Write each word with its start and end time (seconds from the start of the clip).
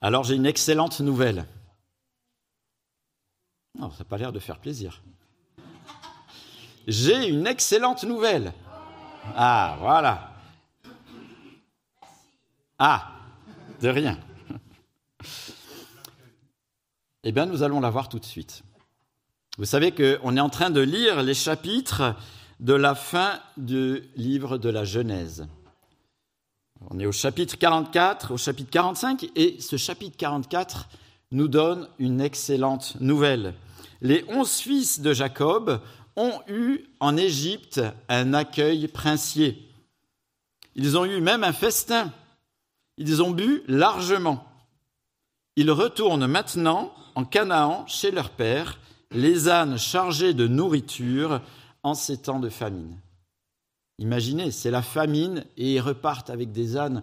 Alors 0.00 0.24
j'ai 0.24 0.34
une 0.34 0.46
excellente 0.46 1.00
nouvelle. 1.00 1.44
Non, 3.78 3.90
ça 3.90 3.98
n'a 4.00 4.04
pas 4.04 4.18
l'air 4.18 4.32
de 4.32 4.38
faire 4.38 4.58
plaisir. 4.58 5.02
J'ai 6.86 7.28
une 7.28 7.46
excellente 7.46 8.04
nouvelle. 8.04 8.52
Ah, 9.36 9.76
voilà. 9.80 10.32
Ah, 12.78 13.12
de 13.80 13.88
rien. 13.88 14.18
Eh 17.24 17.32
bien, 17.32 17.46
nous 17.46 17.64
allons 17.64 17.80
la 17.80 17.90
voir 17.90 18.08
tout 18.08 18.20
de 18.20 18.24
suite. 18.24 18.62
Vous 19.58 19.64
savez 19.64 19.90
qu'on 19.92 20.36
est 20.36 20.40
en 20.40 20.48
train 20.48 20.70
de 20.70 20.80
lire 20.80 21.22
les 21.22 21.34
chapitres 21.34 22.14
de 22.60 22.72
la 22.72 22.94
fin 22.94 23.40
du 23.56 24.04
livre 24.14 24.56
de 24.56 24.70
la 24.70 24.84
Genèse. 24.84 25.46
On 26.86 26.98
est 26.98 27.06
au 27.06 27.12
chapitre 27.12 27.58
44, 27.58 28.32
au 28.32 28.36
chapitre 28.36 28.70
45, 28.70 29.30
et 29.34 29.60
ce 29.60 29.76
chapitre 29.76 30.16
44 30.16 30.88
nous 31.32 31.48
donne 31.48 31.88
une 31.98 32.20
excellente 32.20 32.96
nouvelle. 33.00 33.54
Les 34.00 34.24
onze 34.28 34.58
fils 34.58 35.00
de 35.00 35.12
Jacob 35.12 35.80
ont 36.16 36.40
eu 36.46 36.84
en 37.00 37.16
Égypte 37.16 37.80
un 38.08 38.32
accueil 38.32 38.88
princier. 38.88 39.68
Ils 40.74 40.96
ont 40.96 41.04
eu 41.04 41.20
même 41.20 41.44
un 41.44 41.52
festin. 41.52 42.12
Ils 42.96 43.22
ont 43.22 43.32
bu 43.32 43.62
largement. 43.66 44.44
Ils 45.56 45.70
retournent 45.70 46.26
maintenant 46.26 46.92
en 47.14 47.24
Canaan 47.24 47.84
chez 47.88 48.12
leur 48.12 48.30
père, 48.30 48.78
les 49.10 49.48
ânes 49.48 49.78
chargés 49.78 50.34
de 50.34 50.46
nourriture 50.46 51.40
en 51.82 51.94
ces 51.94 52.18
temps 52.18 52.38
de 52.38 52.48
famine. 52.48 52.96
Imaginez, 53.98 54.50
c'est 54.50 54.70
la 54.70 54.82
famine 54.82 55.44
et 55.56 55.74
ils 55.74 55.80
repartent 55.80 56.30
avec 56.30 56.52
des 56.52 56.76
ânes 56.76 57.02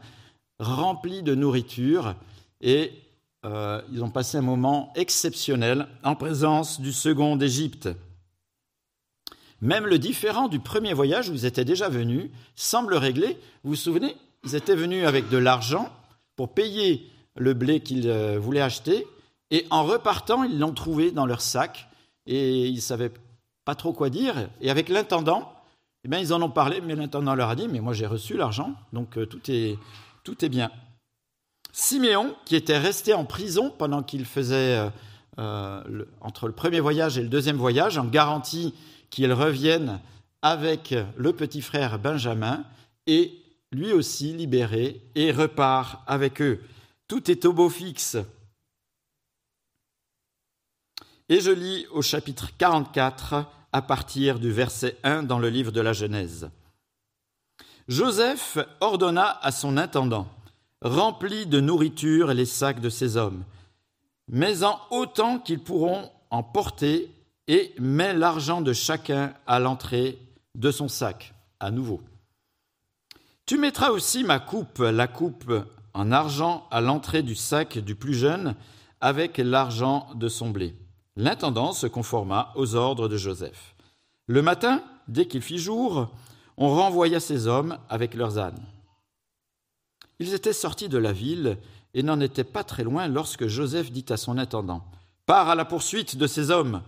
remplis 0.60 1.24
de 1.24 1.36
nourriture 1.36 2.16
et 2.62 2.92
euh, 3.46 3.82
ils 3.92 4.04
ont 4.04 4.10
passé 4.10 4.38
un 4.38 4.42
moment 4.42 4.94
exceptionnel 4.96 5.88
en 6.04 6.16
présence 6.16 6.80
du 6.80 6.94
second 6.94 7.36
d'Égypte. 7.36 7.90
Même 9.62 9.86
le 9.86 10.00
différent 10.00 10.48
du 10.48 10.60
premier 10.60 10.94
voyage 10.94 11.30
où 11.30 11.34
ils 11.34 11.46
étaient 11.46 11.66
déjà 11.66 11.90
venus 11.90 12.30
semble 12.56 12.96
réglé. 12.96 13.38
Vous 13.64 13.72
vous 13.72 13.76
souvenez 13.76 14.16
Ils 14.44 14.56
étaient 14.56 14.76
venus 14.76 15.06
avec 15.06 15.30
de 15.30 15.38
l'argent 15.38 15.92
pour 16.36 16.54
payer 16.54 17.10
le 17.36 17.54
blé 17.54 17.82
qu'ils 17.82 18.10
euh, 18.10 18.40
voulaient 18.40 18.62
acheter 18.62 19.06
et 19.52 19.66
en 19.70 19.84
repartant, 19.84 20.44
ils 20.44 20.58
l'ont 20.58 20.74
trouvé 20.74 21.12
dans 21.12 21.26
leur 21.26 21.42
sac 21.42 21.88
et 22.26 22.68
ils 22.68 22.76
ne 22.76 22.82
savaient 22.82 23.12
pas 23.64 23.76
trop 23.76 23.94
quoi 23.94 24.10
dire. 24.10 24.50
Et 24.62 24.70
avec 24.70 24.90
l'intendant, 24.90 25.52
eh 26.12 26.20
ils 26.20 26.34
en 26.34 26.42
ont 26.42 26.50
parlé, 26.50 26.82
mais 26.82 26.96
l'intendant 26.96 27.36
leur 27.36 27.50
a 27.50 27.56
dit, 27.56 27.68
mais 27.68 27.80
moi 27.80 27.94
j'ai 27.94 28.06
reçu 28.06 28.38
l'argent, 28.38 28.76
donc 28.94 29.18
euh, 29.18 29.26
tout, 29.26 29.42
est, 29.50 29.78
tout 30.24 30.46
est 30.46 30.50
bien. 30.50 30.72
Siméon, 31.72 32.36
qui 32.46 32.56
était 32.56 32.78
resté 32.78 33.14
en 33.14 33.26
prison 33.26 33.74
pendant 33.76 34.04
qu'il 34.04 34.26
faisait, 34.26 34.78
euh, 34.78 34.90
euh, 35.40 36.06
entre 36.22 36.48
le 36.48 36.54
premier 36.54 36.80
voyage 36.80 37.18
et 37.18 37.22
le 37.22 37.28
deuxième 37.28 37.58
voyage, 37.58 37.98
en 37.98 38.06
garantie 38.06 38.74
qu'il 39.10 39.34
revienne 39.34 40.00
avec 40.42 40.94
le 41.18 41.34
petit 41.34 41.62
frère 41.62 41.98
Benjamin, 41.98 42.64
et 43.08 43.34
lui 43.72 43.92
aussi 43.92 44.34
libéré, 44.34 45.02
et 45.16 45.32
repart 45.32 46.04
avec 46.08 46.42
eux. 46.42 46.62
Tout 47.08 47.32
est 47.32 47.46
au 47.46 47.54
beau 47.54 47.70
fixe. 47.70 48.18
Et 51.30 51.40
je 51.40 51.52
lis 51.52 51.88
au 51.92 52.04
chapitre 52.04 52.52
44 52.58 53.46
à 53.76 53.82
partir 53.82 54.40
du 54.40 54.54
verset 54.54 54.96
1 55.04 55.24
dans 55.24 55.38
le 55.38 55.50
livre 55.50 55.74
de 55.74 55.82
la 55.82 55.92
Genèse. 55.92 56.50
Joseph 57.90 58.58
ordonna 58.80 59.38
à 59.42 59.52
son 59.52 59.76
intendant 59.76 60.30
Remplis 60.82 61.46
de 61.46 61.60
nourriture 61.60 62.34
les 62.34 62.46
sacs 62.46 62.80
de 62.80 62.88
ces 62.88 63.18
hommes, 63.18 63.44
mais 64.30 64.64
en 64.64 64.80
autant 64.92 65.40
qu'ils 65.40 65.60
pourront 65.60 66.10
en 66.30 66.42
porter, 66.42 67.12
et 67.50 67.76
mets 67.78 68.14
l'argent 68.14 68.62
de 68.62 68.72
chacun 68.72 69.34
à 69.46 69.60
l'entrée 69.60 70.20
de 70.56 70.72
son 70.72 70.88
sac, 70.88 71.34
à 71.60 71.70
nouveau. 71.70 72.02
Tu 73.46 73.58
mettras 73.58 73.90
aussi 73.90 74.24
ma 74.24 74.40
coupe, 74.40 74.80
la 74.80 75.08
coupe 75.08 75.52
en 75.94 76.14
argent, 76.14 76.66
à 76.72 76.80
l'entrée 76.80 77.24
du 77.24 77.36
sac 77.36 77.78
du 77.78 77.96
plus 77.96 78.14
jeune, 78.14 78.56
avec 79.02 79.38
l'argent 79.38 80.08
de 80.16 80.30
son 80.30 80.50
blé. 80.50 80.76
L'intendant 81.18 81.72
se 81.72 81.88
conforma 81.88 82.52
aux 82.56 82.76
ordres 82.76 83.08
de 83.08 83.18
Joseph. 83.18 83.76
Le 84.28 84.42
matin, 84.42 84.84
dès 85.08 85.28
qu'il 85.28 85.42
fit 85.42 85.58
jour, 85.58 86.10
on 86.58 86.70
renvoya 86.70 87.20
ces 87.20 87.48
hommes 87.48 87.78
avec 87.90 88.16
leurs 88.16 88.38
ânes. 88.38 88.64
Ils 90.20 90.34
étaient 90.34 90.54
sortis 90.54 90.90
de 90.90 90.98
la 90.98 91.14
ville 91.14 91.58
et 91.94 92.04
n'en 92.04 92.20
étaient 92.20 92.44
pas 92.44 92.64
très 92.64 92.84
loin 92.84 93.08
lorsque 93.08 93.48
Joseph 93.48 93.92
dit 93.92 94.06
à 94.10 94.18
son 94.18 94.38
intendant 94.38 94.84
Pars 95.26 95.50
à 95.50 95.56
la 95.56 95.66
poursuite 95.66 96.18
de 96.18 96.28
ces 96.28 96.52
hommes. 96.52 96.82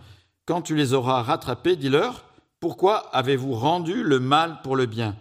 Quand 0.46 0.62
tu 0.62 0.76
les 0.76 0.92
auras 0.92 1.22
rattrapés, 1.22 1.76
dis-leur 1.76 2.24
Pourquoi 2.60 3.08
avez-vous 3.14 3.54
rendu 3.54 4.02
le 4.02 4.20
mal 4.20 4.60
pour 4.62 4.76
le 4.76 4.86
bien? 4.86 5.16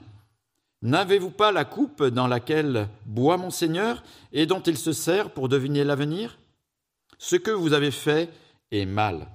N'avez-vous 0.81 1.31
pas 1.31 1.51
la 1.51 1.65
coupe 1.65 2.03
dans 2.03 2.27
laquelle 2.27 2.87
boit 3.05 3.37
mon 3.37 3.49
Seigneur 3.49 4.03
et 4.31 4.45
dont 4.45 4.61
il 4.61 4.77
se 4.77 4.93
sert 4.93 5.31
pour 5.31 5.49
deviner 5.49 5.83
l'avenir? 5.83 6.37
Ce 7.17 7.35
que 7.35 7.51
vous 7.51 7.73
avez 7.73 7.91
fait 7.91 8.29
et 8.71 8.85
mal. 8.85 9.27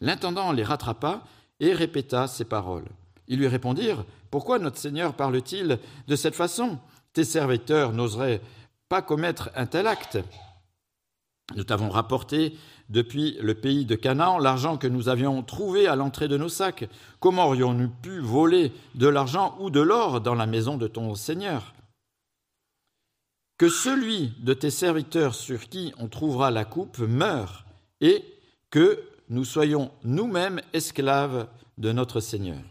L'intendant 0.00 0.52
les 0.52 0.64
rattrapa 0.64 1.22
et 1.60 1.72
répéta 1.72 2.26
ces 2.26 2.44
paroles. 2.44 2.88
Ils 3.28 3.38
lui 3.38 3.48
répondirent 3.48 4.04
Pourquoi 4.30 4.58
notre 4.58 4.78
Seigneur 4.78 5.14
parle-t-il 5.14 5.78
de 6.06 6.16
cette 6.16 6.34
façon? 6.34 6.78
Tes 7.12 7.24
serviteurs 7.24 7.92
n'oseraient 7.92 8.40
pas 8.88 9.02
commettre 9.02 9.50
un 9.54 9.66
tel 9.66 9.86
acte. 9.86 10.18
Nous 11.54 11.64
t'avons 11.64 11.90
rapporté 11.90 12.56
depuis 12.88 13.36
le 13.40 13.54
pays 13.54 13.84
de 13.84 13.94
Canaan 13.94 14.38
l'argent 14.38 14.76
que 14.76 14.86
nous 14.86 15.08
avions 15.08 15.42
trouvé 15.42 15.86
à 15.86 15.96
l'entrée 15.96 16.28
de 16.28 16.36
nos 16.36 16.48
sacs. 16.48 16.88
Comment 17.20 17.46
aurions-nous 17.46 17.88
pu 17.88 18.20
voler 18.20 18.72
de 18.94 19.08
l'argent 19.08 19.56
ou 19.60 19.70
de 19.70 19.80
l'or 19.80 20.20
dans 20.20 20.34
la 20.34 20.46
maison 20.46 20.76
de 20.76 20.88
ton 20.88 21.14
Seigneur? 21.14 21.74
Que 23.58 23.68
celui 23.68 24.34
de 24.40 24.54
tes 24.54 24.70
serviteurs 24.70 25.34
sur 25.34 25.68
qui 25.68 25.94
on 25.98 26.08
trouvera 26.08 26.50
la 26.50 26.64
coupe 26.64 26.98
meure 26.98 27.65
et 28.00 28.24
que 28.70 29.02
nous 29.28 29.44
soyons 29.44 29.90
nous-mêmes 30.04 30.60
esclaves 30.72 31.48
de 31.78 31.92
notre 31.92 32.20
Seigneur. 32.20 32.62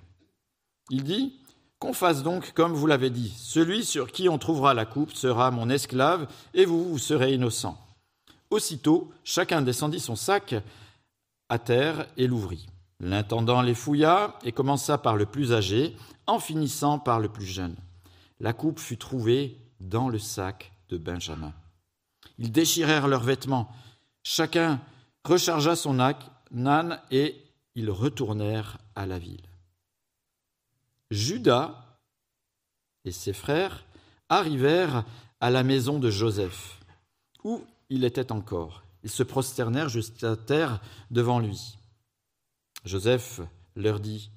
Il 0.89 1.03
dit, 1.03 1.33
qu'on 1.79 1.93
fasse 1.93 2.23
donc 2.23 2.53
comme 2.53 2.73
vous 2.73 2.87
l'avez 2.87 3.09
dit, 3.09 3.33
celui 3.37 3.83
sur 3.83 4.11
qui 4.11 4.29
on 4.29 4.37
trouvera 4.37 4.73
la 4.73 4.85
coupe 4.85 5.13
sera 5.13 5.51
mon 5.51 5.69
esclave, 5.69 6.27
et 6.53 6.65
vous, 6.65 6.89
vous 6.89 6.97
serez 6.97 7.33
innocent. 7.33 7.77
Aussitôt, 8.49 9.11
chacun 9.23 9.61
descendit 9.61 9.99
son 9.99 10.15
sac 10.15 10.55
à 11.49 11.59
terre 11.59 12.07
et 12.17 12.27
l'ouvrit. 12.27 12.67
L'intendant 12.99 13.61
les 13.61 13.75
fouilla 13.75 14.39
et 14.43 14.51
commença 14.51 14.97
par 14.97 15.15
le 15.15 15.25
plus 15.25 15.53
âgé, 15.53 15.95
en 16.27 16.39
finissant 16.39 16.97
par 16.97 17.19
le 17.19 17.29
plus 17.29 17.45
jeune. 17.45 17.75
La 18.39 18.53
coupe 18.53 18.79
fut 18.79 18.97
trouvée 18.97 19.57
dans 19.79 20.09
le 20.09 20.19
sac 20.19 20.71
de 20.89 20.97
Benjamin. 20.97 21.53
Ils 22.37 22.51
déchirèrent 22.51 23.07
leurs 23.07 23.23
vêtements, 23.23 23.69
chacun 24.23 24.79
rechargea 25.25 25.75
son 25.75 25.99
âne 25.99 27.01
et 27.11 27.35
ils 27.75 27.91
retournèrent 27.91 28.77
à 28.95 29.05
la 29.05 29.19
ville. 29.19 29.49
Judas 31.11 31.85
et 33.03 33.11
ses 33.11 33.33
frères 33.33 33.85
arrivèrent 34.29 35.03
à 35.39 35.49
la 35.49 35.63
maison 35.63 35.99
de 35.99 36.09
Joseph, 36.09 36.79
où 37.43 37.63
il 37.89 38.03
était 38.03 38.31
encore. 38.31 38.83
Ils 39.03 39.09
se 39.09 39.23
prosternèrent 39.23 39.89
jusqu'à 39.89 40.35
terre 40.35 40.81
devant 41.11 41.39
lui. 41.39 41.77
Joseph 42.85 43.41
leur 43.75 43.99
dit, 43.99 44.31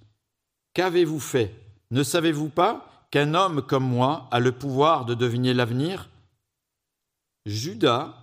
Qu'avez-vous 0.74 1.20
fait? 1.20 1.54
Ne 1.90 2.02
savez-vous 2.02 2.50
pas 2.50 3.06
qu'un 3.10 3.34
homme 3.34 3.62
comme 3.62 3.88
moi 3.88 4.28
a 4.30 4.40
le 4.40 4.52
pouvoir 4.52 5.06
de 5.06 5.14
deviner 5.14 5.54
l'avenir? 5.54 6.10
Judas 7.46 8.14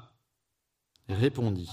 répondit, 1.10 1.72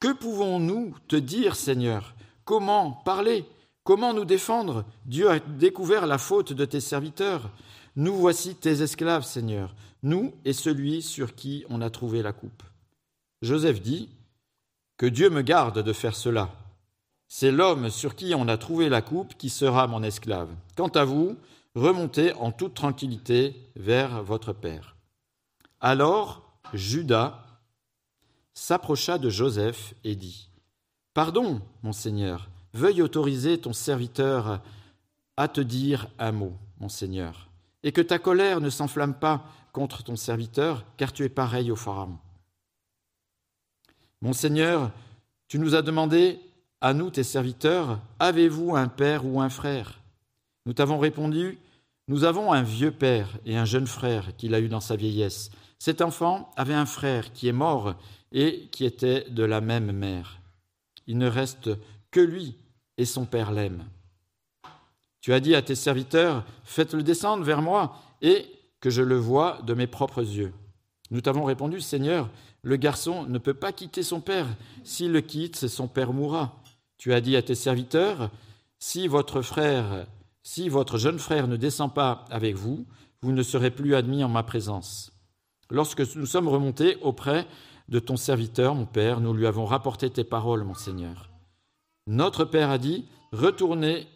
que 0.00 0.12
pouvons-nous 0.12 0.94
te 1.08 1.16
dire, 1.16 1.56
Seigneur? 1.56 2.14
Comment 2.44 2.92
parler? 2.92 3.44
Comment 3.82 4.12
nous 4.12 4.24
défendre? 4.24 4.84
Dieu 5.04 5.30
a 5.30 5.38
découvert 5.38 6.06
la 6.06 6.18
faute 6.18 6.52
de 6.52 6.64
tes 6.64 6.80
serviteurs. 6.80 7.50
Nous 7.96 8.14
voici 8.14 8.54
tes 8.54 8.82
esclaves, 8.82 9.24
Seigneur, 9.24 9.74
nous 10.02 10.34
et 10.44 10.52
celui 10.52 11.02
sur 11.02 11.34
qui 11.34 11.64
on 11.70 11.80
a 11.80 11.88
trouvé 11.88 12.22
la 12.22 12.32
coupe. 12.32 12.62
Joseph 13.42 13.80
dit, 13.80 14.10
Que 14.98 15.06
Dieu 15.06 15.30
me 15.30 15.42
garde 15.42 15.82
de 15.82 15.92
faire 15.92 16.16
cela. 16.16 16.50
C'est 17.28 17.50
l'homme 17.50 17.90
sur 17.90 18.14
qui 18.14 18.34
on 18.34 18.48
a 18.48 18.58
trouvé 18.58 18.88
la 18.88 19.02
coupe 19.02 19.36
qui 19.36 19.48
sera 19.48 19.86
mon 19.86 20.02
esclave. 20.02 20.50
Quant 20.76 20.88
à 20.88 21.04
vous, 21.04 21.36
remontez 21.74 22.32
en 22.34 22.52
toute 22.52 22.74
tranquillité 22.74 23.56
vers 23.76 24.22
votre 24.22 24.52
Père. 24.52 24.96
Alors 25.80 26.60
Judas 26.74 27.45
s'approcha 28.56 29.18
de 29.18 29.28
Joseph 29.28 29.94
et 30.02 30.16
dit 30.16 30.50
Pardon, 31.14 31.60
mon 31.82 31.92
Seigneur, 31.92 32.48
veuille 32.72 33.02
autoriser 33.02 33.58
ton 33.58 33.72
serviteur 33.72 34.60
à 35.36 35.46
te 35.46 35.60
dire 35.60 36.08
un 36.18 36.32
mot, 36.32 36.54
mon 36.80 36.88
Seigneur, 36.88 37.48
et 37.82 37.92
que 37.92 38.00
ta 38.00 38.18
colère 38.18 38.60
ne 38.60 38.70
s'enflamme 38.70 39.14
pas 39.14 39.44
contre 39.72 40.02
ton 40.02 40.16
serviteur, 40.16 40.84
car 40.96 41.12
tu 41.12 41.22
es 41.22 41.28
pareil 41.28 41.70
au 41.70 41.76
Pharaon. 41.76 42.18
Mon 44.22 44.32
Seigneur, 44.32 44.90
tu 45.48 45.58
nous 45.58 45.74
as 45.74 45.82
demandé, 45.82 46.40
à 46.80 46.94
nous 46.94 47.10
tes 47.10 47.24
serviteurs, 47.24 48.00
avez-vous 48.18 48.74
un 48.74 48.88
père 48.88 49.26
ou 49.26 49.40
un 49.40 49.50
frère? 49.50 50.00
Nous 50.64 50.72
t'avons 50.72 50.98
répondu, 50.98 51.58
nous 52.08 52.24
avons 52.24 52.52
un 52.52 52.62
vieux 52.62 52.92
père 52.92 53.38
et 53.44 53.56
un 53.56 53.64
jeune 53.64 53.86
frère 53.86 54.36
qu'il 54.36 54.54
a 54.54 54.60
eu 54.60 54.68
dans 54.68 54.80
sa 54.80 54.96
vieillesse. 54.96 55.50
Cet 55.78 56.00
enfant 56.00 56.50
avait 56.56 56.74
un 56.74 56.86
frère 56.86 57.32
qui 57.32 57.48
est 57.48 57.52
mort 57.52 57.94
et 58.32 58.68
qui 58.70 58.84
était 58.84 59.28
de 59.30 59.42
la 59.42 59.60
même 59.60 59.92
mère. 59.92 60.38
Il 61.06 61.18
ne 61.18 61.28
reste 61.28 61.70
que 62.10 62.20
lui 62.20 62.56
et 62.96 63.04
son 63.04 63.26
père 63.26 63.52
l'aime. 63.52 63.84
Tu 65.20 65.32
as 65.32 65.40
dit 65.40 65.54
à 65.54 65.62
tes 65.62 65.74
serviteurs, 65.74 66.44
faites-le 66.64 67.02
descendre 67.02 67.42
vers 67.42 67.62
moi 67.62 67.96
et 68.22 68.46
que 68.80 68.90
je 68.90 69.02
le 69.02 69.16
vois 69.16 69.60
de 69.62 69.74
mes 69.74 69.88
propres 69.88 70.22
yeux. 70.22 70.52
Nous 71.10 71.20
t'avons 71.20 71.44
répondu, 71.44 71.80
Seigneur, 71.80 72.30
le 72.62 72.76
garçon 72.76 73.24
ne 73.26 73.38
peut 73.38 73.54
pas 73.54 73.72
quitter 73.72 74.02
son 74.02 74.20
père. 74.20 74.46
S'il 74.84 75.12
le 75.12 75.20
quitte, 75.20 75.66
son 75.68 75.88
père 75.88 76.12
mourra. 76.12 76.62
Tu 76.98 77.12
as 77.12 77.20
dit 77.20 77.36
à 77.36 77.42
tes 77.42 77.54
serviteurs, 77.54 78.30
si 78.78 79.08
votre 79.08 79.42
frère, 79.42 80.06
si 80.46 80.68
votre 80.68 80.96
jeune 80.96 81.18
frère 81.18 81.48
ne 81.48 81.56
descend 81.56 81.92
pas 81.92 82.24
avec 82.30 82.54
vous, 82.54 82.86
vous 83.20 83.32
ne 83.32 83.42
serez 83.42 83.72
plus 83.72 83.96
admis 83.96 84.22
en 84.22 84.28
ma 84.28 84.44
présence. 84.44 85.10
Lorsque 85.70 86.14
nous 86.14 86.24
sommes 86.24 86.46
remontés 86.46 86.98
auprès 87.02 87.48
de 87.88 87.98
ton 87.98 88.16
serviteur, 88.16 88.76
mon 88.76 88.86
père, 88.86 89.20
nous 89.20 89.34
lui 89.34 89.48
avons 89.48 89.64
rapporté 89.64 90.08
tes 90.08 90.22
paroles, 90.22 90.62
mon 90.62 90.74
Seigneur. 90.74 91.30
Notre 92.06 92.44
père 92.44 92.70
a 92.70 92.78
dit, 92.78 93.06
retournez 93.32 94.06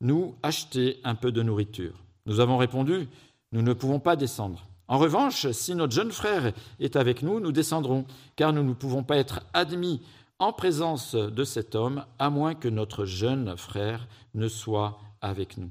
nous 0.00 0.34
acheter 0.42 0.98
un 1.04 1.14
peu 1.14 1.30
de 1.30 1.44
nourriture. 1.44 2.02
Nous 2.26 2.40
avons 2.40 2.56
répondu, 2.56 3.08
nous 3.52 3.62
ne 3.62 3.74
pouvons 3.74 4.00
pas 4.00 4.16
descendre. 4.16 4.66
En 4.88 4.98
revanche, 4.98 5.48
si 5.52 5.76
notre 5.76 5.94
jeune 5.94 6.10
frère 6.10 6.52
est 6.80 6.96
avec 6.96 7.22
nous, 7.22 7.38
nous 7.38 7.52
descendrons, 7.52 8.06
car 8.34 8.52
nous 8.52 8.64
ne 8.64 8.74
pouvons 8.74 9.04
pas 9.04 9.18
être 9.18 9.42
admis 9.52 10.02
en 10.40 10.52
présence 10.52 11.14
de 11.14 11.44
cet 11.44 11.76
homme, 11.76 12.04
à 12.18 12.28
moins 12.28 12.56
que 12.56 12.68
notre 12.68 13.04
jeune 13.04 13.56
frère 13.56 14.08
ne 14.34 14.48
soit 14.48 14.98
avec 15.24 15.56
nous. 15.56 15.70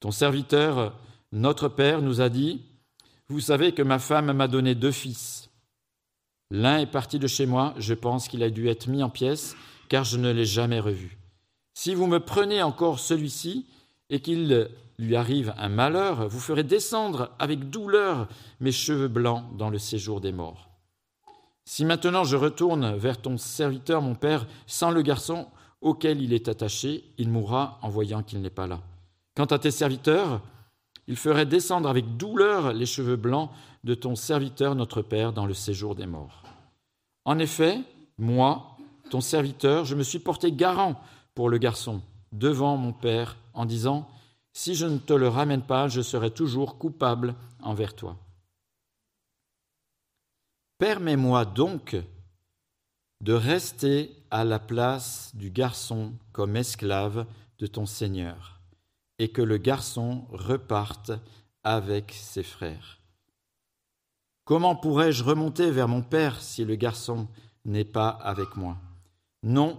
Ton 0.00 0.10
serviteur, 0.10 0.98
notre 1.32 1.68
Père, 1.68 2.02
nous 2.02 2.20
a 2.20 2.28
dit, 2.28 2.62
Vous 3.28 3.40
savez 3.40 3.72
que 3.72 3.82
ma 3.82 3.98
femme 3.98 4.32
m'a 4.32 4.48
donné 4.48 4.74
deux 4.74 4.92
fils. 4.92 5.48
L'un 6.50 6.78
est 6.78 6.86
parti 6.90 7.18
de 7.18 7.28
chez 7.28 7.46
moi, 7.46 7.74
je 7.78 7.94
pense 7.94 8.26
qu'il 8.26 8.42
a 8.42 8.50
dû 8.50 8.68
être 8.68 8.88
mis 8.88 9.02
en 9.02 9.10
pièces, 9.10 9.54
car 9.88 10.04
je 10.04 10.18
ne 10.18 10.32
l'ai 10.32 10.44
jamais 10.44 10.80
revu. 10.80 11.18
Si 11.74 11.94
vous 11.94 12.06
me 12.06 12.18
prenez 12.18 12.62
encore 12.62 12.98
celui-ci, 12.98 13.66
et 14.10 14.20
qu'il 14.20 14.68
lui 14.98 15.16
arrive 15.16 15.54
un 15.56 15.68
malheur, 15.68 16.28
vous 16.28 16.40
ferez 16.40 16.64
descendre 16.64 17.30
avec 17.38 17.70
douleur 17.70 18.28
mes 18.58 18.72
cheveux 18.72 19.08
blancs 19.08 19.44
dans 19.56 19.70
le 19.70 19.78
séjour 19.78 20.20
des 20.20 20.32
morts. 20.32 20.68
Si 21.64 21.84
maintenant 21.84 22.24
je 22.24 22.36
retourne 22.36 22.96
vers 22.96 23.22
ton 23.22 23.38
serviteur, 23.38 24.02
mon 24.02 24.16
père, 24.16 24.48
sans 24.66 24.90
le 24.90 25.02
garçon 25.02 25.46
auquel 25.80 26.22
il 26.22 26.32
est 26.32 26.48
attaché, 26.48 27.04
il 27.18 27.28
mourra 27.28 27.78
en 27.82 27.88
voyant 27.88 28.22
qu'il 28.22 28.40
n'est 28.40 28.50
pas 28.50 28.66
là. 28.66 28.80
Quant 29.36 29.46
à 29.46 29.58
tes 29.58 29.70
serviteurs, 29.70 30.42
il 31.06 31.16
ferait 31.16 31.46
descendre 31.46 31.88
avec 31.88 32.16
douleur 32.16 32.72
les 32.72 32.86
cheveux 32.86 33.16
blancs 33.16 33.50
de 33.84 33.94
ton 33.94 34.14
serviteur, 34.14 34.74
notre 34.74 35.02
Père, 35.02 35.32
dans 35.32 35.46
le 35.46 35.54
séjour 35.54 35.94
des 35.94 36.06
morts. 36.06 36.42
En 37.24 37.38
effet, 37.38 37.80
moi, 38.18 38.76
ton 39.10 39.20
serviteur, 39.20 39.84
je 39.84 39.94
me 39.94 40.02
suis 40.02 40.18
porté 40.18 40.52
garant 40.52 41.00
pour 41.34 41.48
le 41.48 41.58
garçon 41.58 42.02
devant 42.32 42.76
mon 42.76 42.92
Père 42.92 43.36
en 43.54 43.64
disant, 43.64 44.08
Si 44.52 44.74
je 44.74 44.86
ne 44.86 44.98
te 44.98 45.12
le 45.12 45.28
ramène 45.28 45.62
pas, 45.62 45.88
je 45.88 46.00
serai 46.00 46.30
toujours 46.30 46.78
coupable 46.78 47.34
envers 47.62 47.94
toi. 47.94 48.16
Permets-moi 50.78 51.44
donc 51.44 51.96
de 53.20 53.32
rester 53.32 54.14
à 54.30 54.44
la 54.44 54.58
place 54.58 55.32
du 55.34 55.50
garçon 55.50 56.12
comme 56.32 56.56
esclave 56.56 57.26
de 57.58 57.66
ton 57.66 57.86
Seigneur, 57.86 58.60
et 59.18 59.28
que 59.28 59.42
le 59.42 59.58
garçon 59.58 60.24
reparte 60.30 61.12
avec 61.62 62.12
ses 62.12 62.42
frères. 62.42 63.00
Comment 64.44 64.74
pourrais-je 64.74 65.22
remonter 65.22 65.70
vers 65.70 65.88
mon 65.88 66.02
Père 66.02 66.40
si 66.40 66.64
le 66.64 66.74
garçon 66.74 67.28
n'est 67.64 67.84
pas 67.84 68.08
avec 68.08 68.56
moi? 68.56 68.76
Non, 69.42 69.78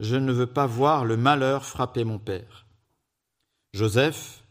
je 0.00 0.16
ne 0.16 0.32
veux 0.32 0.46
pas 0.46 0.66
voir 0.66 1.04
le 1.04 1.16
malheur 1.16 1.64
frapper 1.64 2.04
mon 2.04 2.18
Père. 2.18 2.66
Joseph 3.72 4.44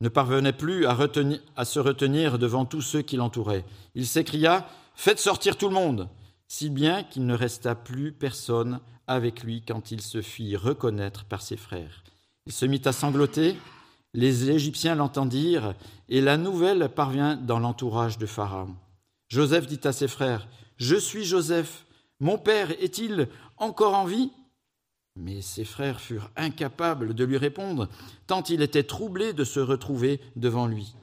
ne 0.00 0.08
parvenait 0.08 0.52
plus 0.52 0.86
à, 0.86 1.64
se 1.64 1.78
retenir 1.78 2.38
devant 2.38 2.64
tous 2.64 2.80
ceux 2.80 3.02
qui 3.02 3.16
l'entouraient. 3.16 3.64
Il 3.94 4.06
s'écria 4.06 4.66
Faites 4.94 5.20
sortir 5.20 5.56
tout 5.56 5.68
le 5.68 5.74
monde 5.74 6.08
si 6.52 6.68
bien 6.68 7.02
qu'il 7.02 7.24
ne 7.24 7.32
resta 7.34 7.74
plus 7.74 8.12
personne 8.12 8.80
avec 9.06 9.42
lui 9.42 9.62
quand 9.66 9.90
il 9.90 10.02
se 10.02 10.20
fit 10.20 10.54
reconnaître 10.54 11.24
par 11.24 11.40
ses 11.40 11.56
frères. 11.56 12.04
Il 12.44 12.52
se 12.52 12.66
mit 12.66 12.82
à 12.84 12.92
sangloter, 12.92 13.56
les 14.12 14.50
Égyptiens 14.50 14.94
l'entendirent, 14.94 15.74
et 16.10 16.20
la 16.20 16.36
nouvelle 16.36 16.90
parvint 16.90 17.36
dans 17.36 17.58
l'entourage 17.58 18.18
de 18.18 18.26
Pharaon. 18.26 18.74
Joseph 19.28 19.66
dit 19.66 19.80
à 19.84 19.92
ses 19.92 20.08
frères, 20.08 20.46
Je 20.76 20.96
suis 20.96 21.24
Joseph, 21.24 21.86
mon 22.20 22.36
père 22.36 22.70
est-il 22.82 23.28
encore 23.56 23.94
en 23.94 24.04
vie? 24.04 24.30
Mais 25.16 25.40
ses 25.40 25.64
frères 25.64 26.02
furent 26.02 26.30
incapables 26.36 27.14
de 27.14 27.24
lui 27.24 27.38
répondre, 27.38 27.88
tant 28.26 28.42
il 28.42 28.60
était 28.60 28.82
troublé 28.82 29.32
de 29.32 29.44
se 29.44 29.58
retrouver 29.58 30.20
devant 30.36 30.66
lui. 30.66 30.94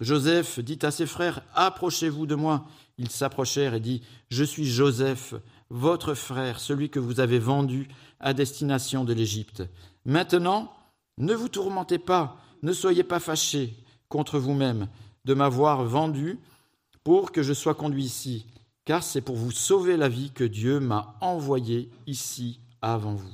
Joseph 0.00 0.60
dit 0.60 0.78
à 0.82 0.92
ses 0.92 1.06
frères, 1.06 1.42
Approchez-vous 1.54 2.26
de 2.26 2.36
moi. 2.36 2.66
Ils 2.98 3.10
s'approchèrent 3.10 3.74
et 3.74 3.80
dit, 3.80 4.02
Je 4.30 4.44
suis 4.44 4.66
Joseph, 4.66 5.34
votre 5.70 6.14
frère, 6.14 6.60
celui 6.60 6.90
que 6.90 7.00
vous 7.00 7.20
avez 7.20 7.38
vendu 7.38 7.88
à 8.20 8.32
destination 8.32 9.04
de 9.04 9.12
l'Égypte. 9.12 9.62
Maintenant, 10.04 10.72
ne 11.18 11.34
vous 11.34 11.48
tourmentez 11.48 11.98
pas, 11.98 12.36
ne 12.62 12.72
soyez 12.72 13.04
pas 13.04 13.20
fâchés 13.20 13.74
contre 14.08 14.38
vous-même 14.38 14.88
de 15.24 15.34
m'avoir 15.34 15.84
vendu 15.84 16.38
pour 17.02 17.32
que 17.32 17.42
je 17.42 17.52
sois 17.52 17.74
conduit 17.74 18.04
ici, 18.04 18.46
car 18.84 19.02
c'est 19.02 19.20
pour 19.20 19.36
vous 19.36 19.50
sauver 19.50 19.96
la 19.96 20.08
vie 20.08 20.30
que 20.30 20.44
Dieu 20.44 20.80
m'a 20.80 21.16
envoyé 21.20 21.90
ici 22.06 22.60
avant 22.80 23.14
vous. 23.14 23.32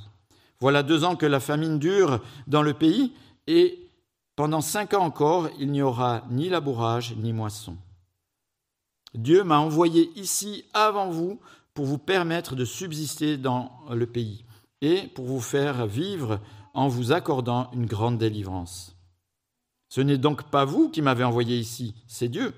Voilà 0.59 0.83
deux 0.83 1.03
ans 1.03 1.15
que 1.15 1.25
la 1.25 1.39
famine 1.39 1.79
dure 1.79 2.21
dans 2.47 2.61
le 2.61 2.73
pays, 2.73 3.13
et 3.47 3.89
pendant 4.35 4.61
cinq 4.61 4.93
ans 4.93 5.03
encore, 5.03 5.49
il 5.59 5.71
n'y 5.71 5.81
aura 5.81 6.23
ni 6.29 6.49
labourage 6.49 7.15
ni 7.17 7.33
moisson. 7.33 7.75
Dieu 9.13 9.43
m'a 9.43 9.59
envoyé 9.59 10.11
ici 10.15 10.65
avant 10.73 11.09
vous 11.09 11.39
pour 11.73 11.85
vous 11.85 11.97
permettre 11.97 12.55
de 12.55 12.65
subsister 12.65 13.37
dans 13.37 13.71
le 13.89 14.05
pays 14.05 14.45
et 14.81 15.07
pour 15.07 15.25
vous 15.25 15.41
faire 15.41 15.85
vivre 15.87 16.39
en 16.73 16.87
vous 16.87 17.11
accordant 17.11 17.69
une 17.73 17.85
grande 17.85 18.17
délivrance. 18.17 18.95
Ce 19.89 20.01
n'est 20.01 20.17
donc 20.17 20.49
pas 20.49 20.65
vous 20.65 20.89
qui 20.89 21.01
m'avez 21.01 21.23
envoyé 21.23 21.57
ici, 21.57 21.93
c'est 22.07 22.29
Dieu. 22.29 22.53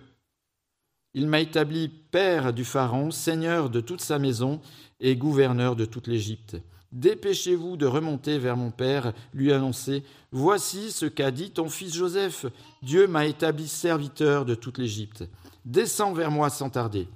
Il 1.15 1.27
m'a 1.27 1.39
établi 1.39 1.89
père 1.89 2.53
du 2.53 2.63
Pharaon, 2.63 3.11
seigneur 3.11 3.69
de 3.69 3.81
toute 3.81 4.01
sa 4.01 4.19
maison 4.19 4.61
et 4.99 5.15
gouverneur 5.15 5.75
de 5.75 5.85
toute 5.85 6.07
l'Égypte. 6.07 6.57
Dépêchez-vous 6.93 7.75
de 7.75 7.87
remonter 7.87 8.37
vers 8.37 8.55
mon 8.55 8.69
père, 8.69 9.13
lui 9.33 9.51
annoncer 9.51 10.03
Voici 10.31 10.91
ce 10.91 11.07
qu'a 11.07 11.31
dit 11.31 11.49
ton 11.49 11.67
fils 11.67 11.93
Joseph. 11.95 12.45
Dieu 12.83 13.07
m'a 13.07 13.25
établi 13.25 13.67
serviteur 13.67 14.45
de 14.45 14.53
toute 14.53 14.77
l'Égypte. 14.77 15.23
Descends 15.65 16.13
vers 16.13 16.29
moi 16.29 16.51
sans 16.51 16.69
tarder. 16.69 17.07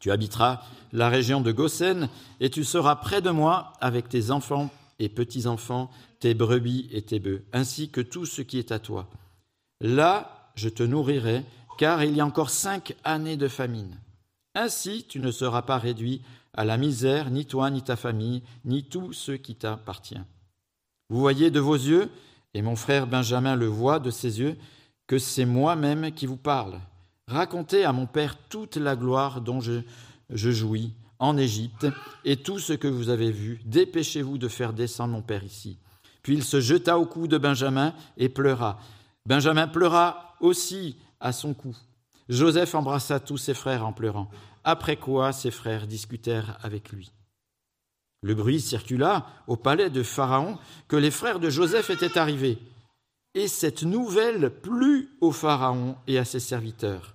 Tu 0.00 0.10
habiteras 0.10 0.62
la 0.92 1.08
région 1.08 1.40
de 1.40 1.52
Goshen, 1.52 2.08
et 2.40 2.50
tu 2.50 2.64
seras 2.64 2.96
près 2.96 3.22
de 3.22 3.30
moi 3.30 3.72
avec 3.80 4.08
tes 4.08 4.30
enfants 4.32 4.70
et 4.98 5.08
petits-enfants, 5.08 5.90
tes 6.18 6.34
brebis 6.34 6.88
et 6.90 7.02
tes 7.02 7.20
bœufs, 7.20 7.44
ainsi 7.52 7.88
que 7.88 8.00
tout 8.00 8.26
ce 8.26 8.42
qui 8.42 8.58
est 8.58 8.72
à 8.72 8.80
toi. 8.80 9.08
Là, 9.80 10.50
je 10.56 10.68
te 10.68 10.82
nourrirai, 10.82 11.44
car 11.78 12.02
il 12.02 12.16
y 12.16 12.20
a 12.20 12.26
encore 12.26 12.50
cinq 12.50 12.94
années 13.04 13.36
de 13.36 13.48
famine. 13.48 13.96
Ainsi, 14.54 15.04
tu 15.08 15.20
ne 15.20 15.30
seras 15.30 15.62
pas 15.62 15.78
réduit 15.78 16.22
à 16.52 16.64
la 16.64 16.76
misère, 16.76 17.30
ni 17.30 17.46
toi, 17.46 17.70
ni 17.70 17.82
ta 17.82 17.96
famille, 17.96 18.42
ni 18.64 18.84
tout 18.84 19.12
ce 19.12 19.32
qui 19.32 19.56
t'appartient. 19.56 20.20
Vous 21.10 21.18
voyez 21.18 21.50
de 21.50 21.60
vos 21.60 21.74
yeux, 21.74 22.10
et 22.54 22.62
mon 22.62 22.76
frère 22.76 23.06
Benjamin 23.06 23.56
le 23.56 23.66
voit 23.66 23.98
de 23.98 24.10
ses 24.10 24.40
yeux, 24.40 24.56
que 25.06 25.18
c'est 25.18 25.44
moi-même 25.44 26.12
qui 26.12 26.26
vous 26.26 26.36
parle. 26.36 26.80
Racontez 27.26 27.84
à 27.84 27.92
mon 27.92 28.06
Père 28.06 28.36
toute 28.48 28.76
la 28.76 28.96
gloire 28.96 29.40
dont 29.40 29.60
je, 29.60 29.80
jouis 30.30 30.94
en 31.18 31.36
Égypte 31.36 31.86
et 32.24 32.36
tout 32.36 32.58
ce 32.58 32.72
que 32.72 32.88
vous 32.88 33.08
avez 33.08 33.30
vu. 33.30 33.60
Dépêchez-vous 33.64 34.38
de 34.38 34.48
faire 34.48 34.72
descendre 34.72 35.14
mon 35.14 35.22
Père 35.22 35.44
ici. 35.44 35.78
Puis 36.22 36.34
il 36.34 36.44
se 36.44 36.60
jeta 36.60 36.98
au 36.98 37.06
cou 37.06 37.26
de 37.26 37.38
Benjamin 37.38 37.94
et 38.16 38.28
pleura. 38.28 38.78
Benjamin 39.26 39.66
pleura 39.66 40.36
aussi 40.40 40.96
à 41.20 41.32
son 41.32 41.54
cou. 41.54 41.76
Joseph 42.28 42.74
embrassa 42.74 43.20
tous 43.20 43.38
ses 43.38 43.54
frères 43.54 43.86
en 43.86 43.92
pleurant, 43.92 44.30
après 44.64 44.96
quoi 44.96 45.32
ses 45.32 45.50
frères 45.50 45.86
discutèrent 45.86 46.58
avec 46.62 46.90
lui. 46.90 47.12
Le 48.22 48.34
bruit 48.34 48.60
circula 48.60 49.26
au 49.46 49.56
palais 49.56 49.90
de 49.90 50.02
Pharaon 50.02 50.58
que 50.88 50.96
les 50.96 51.10
frères 51.10 51.40
de 51.40 51.50
Joseph 51.50 51.90
étaient 51.90 52.16
arrivés. 52.16 52.58
Et 53.34 53.48
cette 53.48 53.82
nouvelle 53.82 54.48
plut 54.48 55.10
au 55.20 55.30
Pharaon 55.30 55.96
et 56.06 56.18
à 56.18 56.24
ses 56.24 56.40
serviteurs. 56.40 57.14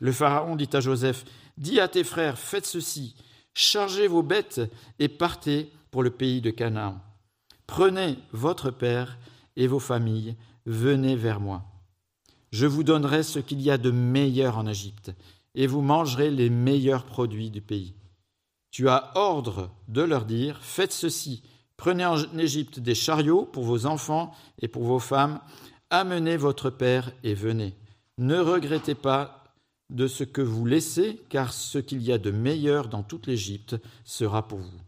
Le 0.00 0.10
Pharaon 0.10 0.56
dit 0.56 0.70
à 0.72 0.80
Joseph, 0.80 1.24
Dis 1.56 1.78
à 1.78 1.86
tes 1.86 2.02
frères, 2.02 2.38
faites 2.38 2.66
ceci, 2.66 3.14
chargez 3.54 4.08
vos 4.08 4.22
bêtes 4.24 4.60
et 4.98 5.08
partez 5.08 5.70
pour 5.92 6.02
le 6.02 6.10
pays 6.10 6.40
de 6.40 6.50
Canaan. 6.50 7.00
Prenez 7.68 8.18
votre 8.32 8.70
père 8.70 9.18
et 9.54 9.68
vos 9.68 9.78
familles, 9.78 10.34
venez 10.66 11.14
vers 11.14 11.38
moi. 11.38 11.62
Je 12.50 12.66
vous 12.66 12.82
donnerai 12.82 13.22
ce 13.22 13.38
qu'il 13.38 13.60
y 13.60 13.70
a 13.70 13.78
de 13.78 13.90
meilleur 13.90 14.58
en 14.58 14.66
Égypte, 14.66 15.12
et 15.54 15.66
vous 15.66 15.82
mangerez 15.82 16.30
les 16.30 16.50
meilleurs 16.50 17.04
produits 17.04 17.50
du 17.50 17.60
pays. 17.60 17.94
Tu 18.70 18.88
as 18.88 19.10
ordre 19.16 19.70
de 19.88 20.02
leur 20.02 20.24
dire, 20.24 20.60
faites 20.62 20.92
ceci, 20.92 21.42
prenez 21.76 22.06
en 22.06 22.16
Égypte 22.38 22.78
des 22.78 22.94
chariots 22.94 23.44
pour 23.44 23.64
vos 23.64 23.86
enfants 23.86 24.32
et 24.60 24.68
pour 24.68 24.84
vos 24.84 24.98
femmes, 24.98 25.40
amenez 25.90 26.36
votre 26.36 26.70
père 26.70 27.12
et 27.24 27.34
venez. 27.34 27.74
Ne 28.18 28.38
regrettez 28.38 28.94
pas 28.94 29.44
de 29.90 30.06
ce 30.06 30.24
que 30.24 30.42
vous 30.42 30.66
laissez, 30.66 31.20
car 31.28 31.52
ce 31.52 31.78
qu'il 31.78 32.02
y 32.02 32.12
a 32.12 32.18
de 32.18 32.30
meilleur 32.30 32.88
dans 32.88 33.02
toute 33.02 33.26
l'Égypte 33.26 33.76
sera 34.04 34.46
pour 34.46 34.58
vous. 34.58 34.80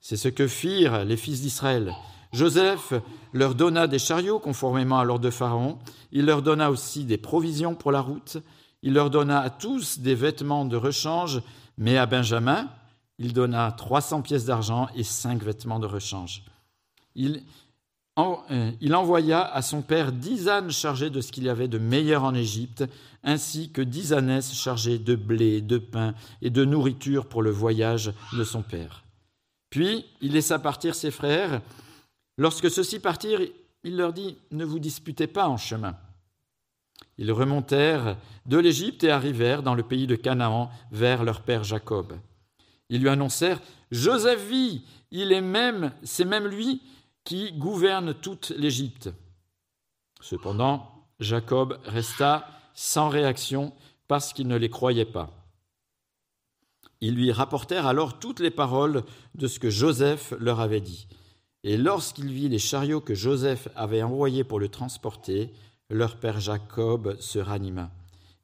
C'est 0.00 0.16
ce 0.16 0.28
que 0.28 0.46
firent 0.46 1.04
les 1.04 1.16
fils 1.16 1.42
d'Israël. 1.42 1.94
Joseph 2.34 2.92
leur 3.32 3.54
donna 3.54 3.86
des 3.86 4.00
chariots 4.00 4.40
conformément 4.40 4.98
à 4.98 5.04
l'ordre 5.04 5.24
de 5.24 5.30
Pharaon, 5.30 5.78
il 6.10 6.26
leur 6.26 6.42
donna 6.42 6.70
aussi 6.70 7.04
des 7.04 7.16
provisions 7.16 7.74
pour 7.74 7.92
la 7.92 8.00
route, 8.00 8.38
il 8.82 8.92
leur 8.92 9.08
donna 9.08 9.40
à 9.40 9.50
tous 9.50 10.00
des 10.00 10.16
vêtements 10.16 10.64
de 10.64 10.76
rechange, 10.76 11.42
mais 11.78 11.96
à 11.96 12.06
Benjamin, 12.06 12.68
il 13.18 13.32
donna 13.32 13.70
300 13.72 14.22
pièces 14.22 14.44
d'argent 14.44 14.88
et 14.96 15.04
cinq 15.04 15.42
vêtements 15.44 15.78
de 15.78 15.86
rechange. 15.86 16.42
Il, 17.14 17.42
euh, 18.18 18.70
il 18.80 18.94
envoya 18.96 19.44
à 19.44 19.62
son 19.62 19.82
père 19.82 20.10
dix 20.10 20.48
ânes 20.48 20.72
chargés 20.72 21.10
de 21.10 21.20
ce 21.20 21.30
qu'il 21.30 21.44
y 21.44 21.48
avait 21.48 21.68
de 21.68 21.78
meilleur 21.78 22.24
en 22.24 22.34
Égypte, 22.34 22.84
ainsi 23.22 23.70
que 23.70 23.80
dix 23.80 24.12
ânesses 24.12 24.54
chargées 24.54 24.98
de 24.98 25.14
blé, 25.14 25.60
de 25.60 25.78
pain 25.78 26.14
et 26.42 26.50
de 26.50 26.64
nourriture 26.64 27.26
pour 27.26 27.42
le 27.42 27.50
voyage 27.50 28.12
de 28.32 28.42
son 28.42 28.62
père. 28.62 29.04
Puis 29.70 30.04
il 30.20 30.32
laissa 30.32 30.58
partir 30.58 30.96
ses 30.96 31.12
frères. 31.12 31.60
Lorsque 32.36 32.70
ceux-ci 32.70 32.98
partirent, 32.98 33.40
il 33.84 33.96
leur 33.96 34.12
dit 34.12 34.36
Ne 34.50 34.64
vous 34.64 34.78
disputez 34.78 35.26
pas 35.26 35.48
en 35.48 35.56
chemin. 35.56 35.96
Ils 37.16 37.32
remontèrent 37.32 38.16
de 38.46 38.58
l'Égypte 38.58 39.04
et 39.04 39.10
arrivèrent 39.10 39.62
dans 39.62 39.74
le 39.74 39.84
pays 39.84 40.06
de 40.06 40.16
Canaan 40.16 40.70
vers 40.90 41.22
leur 41.22 41.42
père 41.42 41.62
Jacob. 41.62 42.14
Ils 42.88 43.00
lui 43.00 43.08
annoncèrent 43.08 43.60
Joseph 43.90 44.48
vit, 44.48 44.84
il 45.10 45.32
est 45.32 45.40
même, 45.40 45.92
c'est 46.02 46.24
même 46.24 46.46
lui 46.46 46.82
qui 47.24 47.52
gouverne 47.52 48.14
toute 48.14 48.50
l'Égypte. 48.50 49.10
Cependant, 50.20 51.06
Jacob 51.20 51.78
resta 51.84 52.48
sans 52.74 53.08
réaction 53.08 53.72
parce 54.08 54.32
qu'il 54.32 54.48
ne 54.48 54.56
les 54.56 54.70
croyait 54.70 55.04
pas. 55.04 55.30
Ils 57.00 57.14
lui 57.14 57.30
rapportèrent 57.32 57.86
alors 57.86 58.18
toutes 58.18 58.40
les 58.40 58.50
paroles 58.50 59.04
de 59.34 59.46
ce 59.46 59.58
que 59.58 59.70
Joseph 59.70 60.34
leur 60.40 60.60
avait 60.60 60.80
dit. 60.80 61.06
Et 61.64 61.78
lorsqu'il 61.78 62.30
vit 62.30 62.50
les 62.50 62.58
chariots 62.58 63.00
que 63.00 63.14
Joseph 63.14 63.68
avait 63.74 64.02
envoyés 64.02 64.44
pour 64.44 64.60
le 64.60 64.68
transporter, 64.68 65.50
leur 65.88 66.16
père 66.16 66.38
Jacob 66.38 67.16
se 67.20 67.38
ranima. 67.38 67.90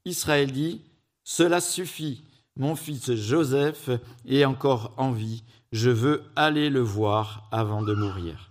Israël 0.07 0.51
dit, 0.51 0.81
Cela 1.23 1.61
suffit, 1.61 2.23
mon 2.57 2.77
fils 2.77 3.15
Joseph 3.15 3.91
est 4.27 4.47
encore 4.47 4.95
en 4.97 5.13
vie, 5.13 5.43
je 5.71 5.91
veux 5.91 6.25
aller 6.35 6.71
le 6.71 6.81
voir 6.81 7.47
avant 7.53 7.83
de 7.83 7.93
mourir. 7.93 8.51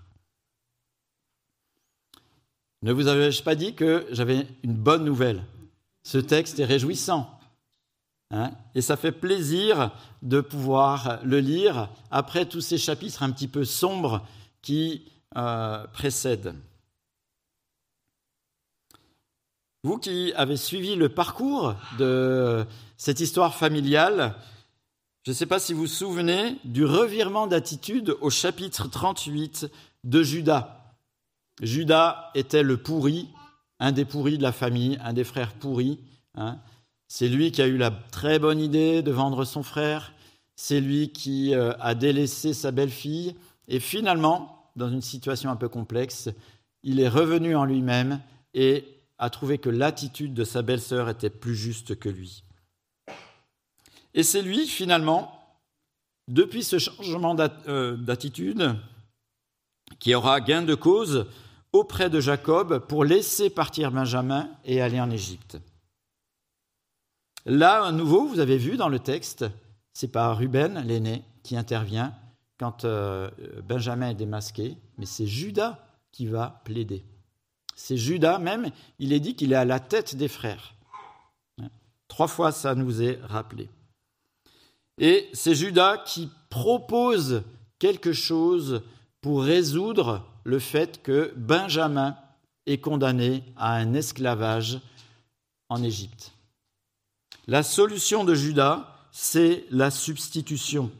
Ne 2.83 2.93
vous 2.93 3.07
avais-je 3.07 3.41
pas 3.41 3.55
dit 3.55 3.73
que 3.73 4.05
j'avais 4.11 4.45
une 4.63 4.75
bonne 4.75 5.03
nouvelle? 5.03 5.43
Ce 6.03 6.19
texte 6.19 6.59
est 6.59 6.65
réjouissant. 6.65 7.39
Hein 8.31 8.51
et 8.75 8.81
ça 8.81 8.95
fait 8.95 9.11
plaisir 9.11 9.91
de 10.21 10.39
pouvoir 10.39 11.19
le 11.23 11.39
lire 11.39 11.89
après 12.11 12.45
tous 12.45 12.61
ces 12.61 12.77
chapitres 12.77 13.23
un 13.23 13.31
petit 13.31 13.47
peu 13.47 13.65
sombres 13.65 14.23
qui 14.61 15.05
euh, 15.37 15.85
précèdent. 15.87 16.55
Vous 19.83 19.97
qui 19.97 20.33
avez 20.35 20.57
suivi 20.57 20.95
le 20.95 21.07
parcours 21.09 21.75
de 21.97 22.65
cette 22.97 23.21
histoire 23.21 23.55
familiale, 23.55 24.35
je 25.25 25.31
ne 25.31 25.35
sais 25.35 25.45
pas 25.45 25.59
si 25.59 25.73
vous 25.73 25.81
vous 25.81 25.87
souvenez 25.87 26.57
du 26.65 26.83
revirement 26.83 27.47
d'attitude 27.47 28.17
au 28.19 28.29
chapitre 28.29 28.89
38 28.89 29.71
de 30.03 30.23
Judas. 30.23 30.93
Judas 31.61 32.31
était 32.35 32.63
le 32.63 32.77
pourri, 32.77 33.29
un 33.79 33.91
des 33.91 34.05
pourris 34.05 34.37
de 34.37 34.43
la 34.43 34.51
famille, 34.51 34.97
un 35.03 35.13
des 35.13 35.23
frères 35.23 35.53
pourris. 35.53 35.99
Hein. 36.35 36.57
C'est 37.07 37.27
lui 37.27 37.51
qui 37.51 37.61
a 37.61 37.67
eu 37.67 37.77
la 37.77 37.91
très 37.91 38.39
bonne 38.39 38.59
idée 38.59 39.01
de 39.01 39.11
vendre 39.11 39.45
son 39.45 39.63
frère. 39.63 40.13
C'est 40.55 40.79
lui 40.81 41.09
qui 41.09 41.53
euh, 41.53 41.73
a 41.79 41.95
délaissé 41.95 42.53
sa 42.53 42.71
belle-fille. 42.71 43.35
Et 43.69 43.79
finalement, 43.79 44.71
dans 44.75 44.89
une 44.89 45.01
situation 45.01 45.51
un 45.51 45.55
peu 45.55 45.69
complexe, 45.69 46.29
il 46.83 46.99
est 46.99 47.07
revenu 47.07 47.55
en 47.55 47.65
lui-même 47.65 48.19
et 48.53 48.83
a 49.19 49.29
trouvé 49.29 49.59
que 49.59 49.69
l'attitude 49.69 50.33
de 50.33 50.43
sa 50.43 50.63
belle-sœur 50.63 51.07
était 51.07 51.29
plus 51.29 51.55
juste 51.55 51.97
que 51.97 52.09
lui. 52.09 52.43
Et 54.15 54.23
c'est 54.23 54.41
lui, 54.41 54.65
finalement, 54.65 55.55
depuis 56.27 56.63
ce 56.63 56.79
changement 56.79 57.37
euh, 57.67 57.95
d'attitude, 57.95 58.75
qui 59.99 60.15
aura 60.15 60.41
gain 60.41 60.63
de 60.63 60.75
cause 60.75 61.27
auprès 61.71 62.09
de 62.09 62.19
Jacob 62.19 62.87
pour 62.87 63.05
laisser 63.05 63.49
partir 63.49 63.91
Benjamin 63.91 64.49
et 64.65 64.81
aller 64.81 64.99
en 64.99 65.11
Égypte. 65.11 65.57
Là, 67.45 67.83
à 67.83 67.91
nouveau, 67.91 68.25
vous 68.25 68.39
avez 68.39 68.57
vu 68.57 68.77
dans 68.77 68.89
le 68.89 68.99
texte, 68.99 69.45
c'est 69.93 70.11
pas 70.11 70.33
Ruben, 70.33 70.83
l'aîné, 70.85 71.23
qui 71.43 71.55
intervient 71.55 72.13
quand 72.59 72.83
euh, 72.83 73.29
Benjamin 73.63 74.09
est 74.09 74.15
démasqué, 74.15 74.77
mais 74.97 75.05
c'est 75.05 75.25
Judas 75.25 75.79
qui 76.11 76.27
va 76.27 76.61
plaider. 76.65 77.03
C'est 77.75 77.97
Judas 77.97 78.37
même, 78.37 78.69
il 78.99 79.13
est 79.13 79.21
dit 79.21 79.35
qu'il 79.35 79.53
est 79.53 79.55
à 79.55 79.65
la 79.65 79.79
tête 79.79 80.15
des 80.15 80.27
frères. 80.27 80.75
Trois 82.09 82.27
fois 82.27 82.51
ça 82.51 82.75
nous 82.75 83.01
est 83.01 83.19
rappelé. 83.23 83.69
Et 84.97 85.29
c'est 85.33 85.55
Judas 85.55 85.97
qui 85.99 86.29
propose 86.49 87.43
quelque 87.79 88.11
chose 88.11 88.81
pour 89.21 89.43
résoudre 89.43 90.25
le 90.43 90.59
fait 90.59 91.01
que 91.01 91.33
Benjamin 91.37 92.17
est 92.65 92.79
condamné 92.79 93.43
à 93.55 93.75
un 93.75 93.93
esclavage 93.93 94.81
en 95.69 95.81
Égypte. 95.81 96.33
La 97.47 97.63
solution 97.63 98.25
de 98.25 98.35
Judas, 98.35 98.95
c'est 99.11 99.65
la 99.71 99.89
substitution. 99.89 100.91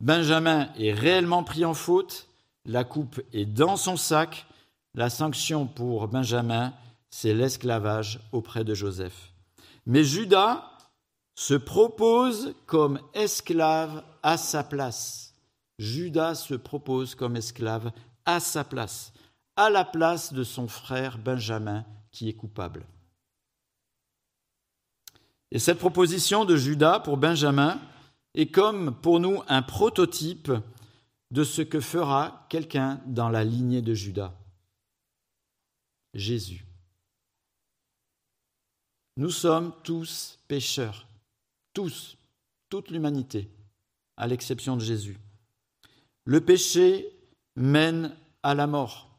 Benjamin 0.00 0.68
est 0.78 0.92
réellement 0.92 1.42
pris 1.42 1.64
en 1.64 1.74
faute, 1.74 2.28
la 2.64 2.84
coupe 2.84 3.20
est 3.32 3.46
dans 3.46 3.76
son 3.76 3.96
sac, 3.96 4.46
la 4.94 5.10
sanction 5.10 5.66
pour 5.66 6.08
Benjamin, 6.08 6.74
c'est 7.10 7.34
l'esclavage 7.34 8.20
auprès 8.32 8.64
de 8.64 8.74
Joseph. 8.74 9.32
Mais 9.86 10.04
Judas 10.04 10.70
se 11.34 11.54
propose 11.54 12.54
comme 12.66 12.98
esclave 13.14 14.02
à 14.22 14.36
sa 14.36 14.64
place. 14.64 15.34
Judas 15.78 16.34
se 16.34 16.54
propose 16.54 17.14
comme 17.14 17.36
esclave 17.36 17.92
à 18.24 18.40
sa 18.40 18.64
place, 18.64 19.12
à 19.54 19.70
la 19.70 19.84
place 19.84 20.32
de 20.32 20.44
son 20.44 20.68
frère 20.68 21.18
Benjamin 21.18 21.84
qui 22.10 22.28
est 22.28 22.34
coupable. 22.34 22.86
Et 25.50 25.58
cette 25.58 25.78
proposition 25.78 26.44
de 26.44 26.56
Judas 26.56 27.00
pour 27.00 27.16
Benjamin 27.16 27.78
est 28.36 28.52
comme 28.52 28.94
pour 28.94 29.18
nous 29.18 29.42
un 29.48 29.62
prototype 29.62 30.52
de 31.30 31.42
ce 31.42 31.62
que 31.62 31.80
fera 31.80 32.46
quelqu'un 32.48 33.02
dans 33.06 33.30
la 33.30 33.42
lignée 33.42 33.82
de 33.82 33.94
Judas. 33.94 34.32
Jésus. 36.14 36.64
Nous 39.16 39.30
sommes 39.30 39.74
tous 39.82 40.38
pécheurs, 40.46 41.08
tous, 41.72 42.16
toute 42.68 42.90
l'humanité, 42.90 43.50
à 44.16 44.26
l'exception 44.26 44.76
de 44.76 44.82
Jésus. 44.82 45.18
Le 46.24 46.42
péché 46.42 47.10
mène 47.56 48.14
à 48.42 48.54
la 48.54 48.66
mort. 48.66 49.18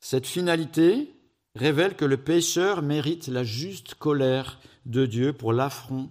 Cette 0.00 0.26
finalité 0.26 1.14
révèle 1.54 1.96
que 1.96 2.04
le 2.04 2.22
pécheur 2.22 2.82
mérite 2.82 3.28
la 3.28 3.44
juste 3.44 3.94
colère 3.94 4.60
de 4.84 5.06
Dieu 5.06 5.32
pour 5.32 5.52
l'affront 5.52 6.10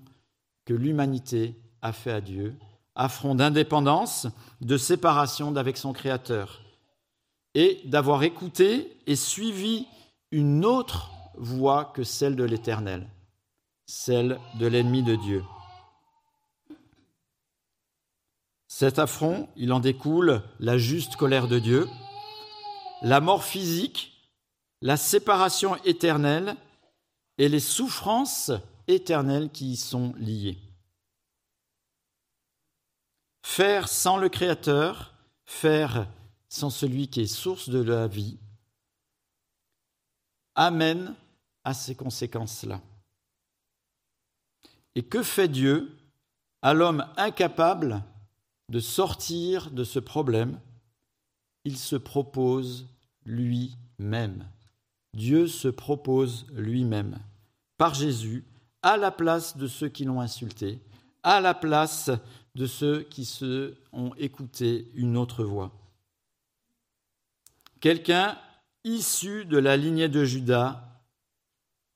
que 0.69 0.75
l'humanité 0.75 1.55
a 1.81 1.91
fait 1.91 2.11
à 2.11 2.21
Dieu, 2.21 2.55
affront 2.93 3.33
d'indépendance, 3.33 4.27
de 4.61 4.77
séparation 4.77 5.51
d'avec 5.51 5.77
son 5.77 5.93
Créateur 5.93 6.61
et 7.55 7.81
d'avoir 7.85 8.21
écouté 8.21 8.95
et 9.07 9.15
suivi 9.15 9.87
une 10.29 10.63
autre 10.65 11.09
voix 11.39 11.85
que 11.85 12.03
celle 12.03 12.35
de 12.35 12.43
l'Éternel, 12.43 13.09
celle 13.87 14.39
de 14.59 14.67
l'ennemi 14.67 15.01
de 15.01 15.15
Dieu. 15.15 15.43
Cet 18.67 18.99
affront, 18.99 19.49
il 19.55 19.73
en 19.73 19.79
découle 19.79 20.43
la 20.59 20.77
juste 20.77 21.15
colère 21.15 21.47
de 21.47 21.57
Dieu, 21.57 21.87
la 23.01 23.21
mort 23.21 23.43
physique, 23.43 24.29
la 24.83 24.97
séparation 24.97 25.77
éternelle 25.83 26.55
et 27.39 27.49
les 27.49 27.59
souffrances 27.59 28.51
éternelles 28.89 29.49
qui 29.49 29.71
y 29.71 29.77
sont 29.77 30.13
liées. 30.17 30.57
Faire 33.43 33.87
sans 33.87 34.17
le 34.17 34.29
Créateur, 34.29 35.13
faire 35.45 36.07
sans 36.49 36.69
celui 36.69 37.07
qui 37.07 37.21
est 37.21 37.27
source 37.27 37.69
de 37.69 37.81
la 37.81 38.07
vie, 38.07 38.37
amène 40.55 41.15
à 41.63 41.73
ces 41.73 41.95
conséquences-là. 41.95 42.81
Et 44.95 45.03
que 45.03 45.23
fait 45.23 45.47
Dieu 45.47 45.95
à 46.61 46.73
l'homme 46.73 47.07
incapable 47.15 48.03
de 48.69 48.79
sortir 48.79 49.71
de 49.71 49.83
ce 49.83 49.99
problème? 49.99 50.59
Il 51.63 51.77
se 51.77 51.95
propose 51.95 52.87
lui-même. 53.25 54.47
Dieu 55.13 55.47
se 55.47 55.67
propose 55.67 56.45
lui-même, 56.51 57.19
par 57.77 57.93
Jésus, 57.93 58.43
à 58.81 58.97
la 58.97 59.11
place 59.11 59.57
de 59.57 59.67
ceux 59.67 59.89
qui 59.89 60.05
l'ont 60.05 60.21
insulté, 60.21 60.79
à 61.23 61.41
la 61.41 61.53
place 61.53 62.11
de 62.55 62.65
ceux 62.65 63.03
qui 63.03 63.25
se 63.25 63.75
ont 63.91 64.13
écouté 64.15 64.89
une 64.95 65.17
autre 65.17 65.43
voix. 65.43 65.71
Quelqu'un 67.79 68.37
issu 68.83 69.45
de 69.45 69.57
la 69.57 69.77
lignée 69.77 70.09
de 70.09 70.23
Judas, 70.23 70.83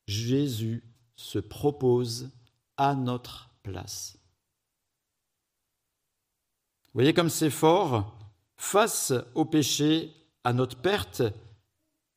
Jésus 0.07 0.83
se 1.15 1.39
propose 1.39 2.29
à 2.77 2.95
notre 2.95 3.49
place. 3.63 4.17
Vous 6.85 6.99
voyez 6.99 7.13
comme 7.13 7.29
c'est 7.29 7.49
fort, 7.49 8.17
face 8.55 9.13
au 9.33 9.45
péché, 9.45 10.13
à 10.43 10.53
notre 10.53 10.77
perte 10.77 11.23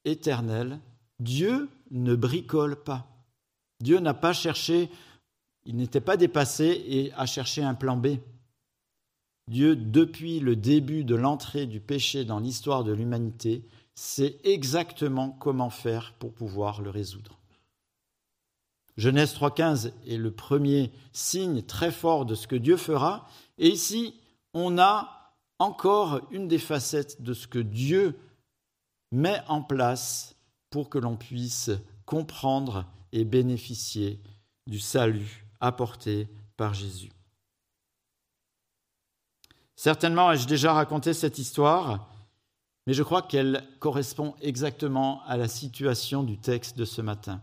éternelle, 0.05 0.81
Dieu 1.19 1.71
ne 1.91 2.15
bricole 2.15 2.83
pas. 2.83 3.16
Dieu 3.81 3.99
n'a 3.99 4.15
pas 4.15 4.33
cherché, 4.33 4.91
il 5.65 5.77
n'était 5.77 6.01
pas 6.01 6.17
dépassé 6.17 6.85
et 6.87 7.13
a 7.15 7.27
cherché 7.27 7.63
un 7.63 7.75
plan 7.75 7.97
B. 7.97 8.19
Dieu, 9.49 9.77
depuis 9.77 10.41
le 10.41 10.57
début 10.57 11.05
de 11.05 11.15
l'entrée 11.15 11.67
du 11.67 11.81
péché 11.81 12.25
dans 12.25 12.41
l'histoire 12.41 12.83
de 12.83 12.93
l'humanité, 12.93 13.65
sait 13.95 14.39
exactement 14.45 15.31
comment 15.31 15.71
faire 15.71 16.15
pour 16.19 16.33
pouvoir 16.33 16.83
le 16.83 16.91
résoudre. 16.91 17.39
Genèse 18.97 19.35
3.15 19.35 19.93
est 20.07 20.17
le 20.17 20.31
premier 20.31 20.91
signe 21.13 21.63
très 21.63 21.93
fort 21.93 22.25
de 22.25 22.35
ce 22.35 22.47
que 22.47 22.57
Dieu 22.57 22.77
fera. 22.77 23.29
Et 23.59 23.69
ici, 23.69 24.15
on 24.55 24.79
a 24.79 25.35
encore 25.59 26.21
une 26.31 26.49
des 26.49 26.59
facettes 26.59 27.23
de 27.23 27.35
ce 27.35 27.47
que 27.47 27.59
Dieu 27.59 28.19
met 29.13 29.43
en 29.49 29.63
place 29.63 30.35
pour 30.71 30.89
que 30.89 30.99
l'on 30.99 31.17
puisse 31.17 31.71
comprendre 32.05 32.87
et 33.17 33.25
bénéficier 33.25 34.21
du 34.67 34.79
salut 34.79 35.47
apporté 35.61 36.29
par 36.59 36.75
Jésus. 36.75 37.11
Certainement 39.75 40.31
ai-je 40.31 40.47
déjà 40.47 40.75
raconté 40.75 41.15
cette 41.15 41.39
histoire, 41.39 42.11
mais 42.87 42.93
je 42.93 43.03
crois 43.03 43.23
qu'elle 43.23 43.67
correspond 43.79 44.35
exactement 44.43 45.23
à 45.25 45.39
la 45.39 45.49
situation 45.49 46.23
du 46.25 46.39
texte 46.39 46.77
de 46.77 46.85
ce 46.85 47.01
matin. 47.01 47.41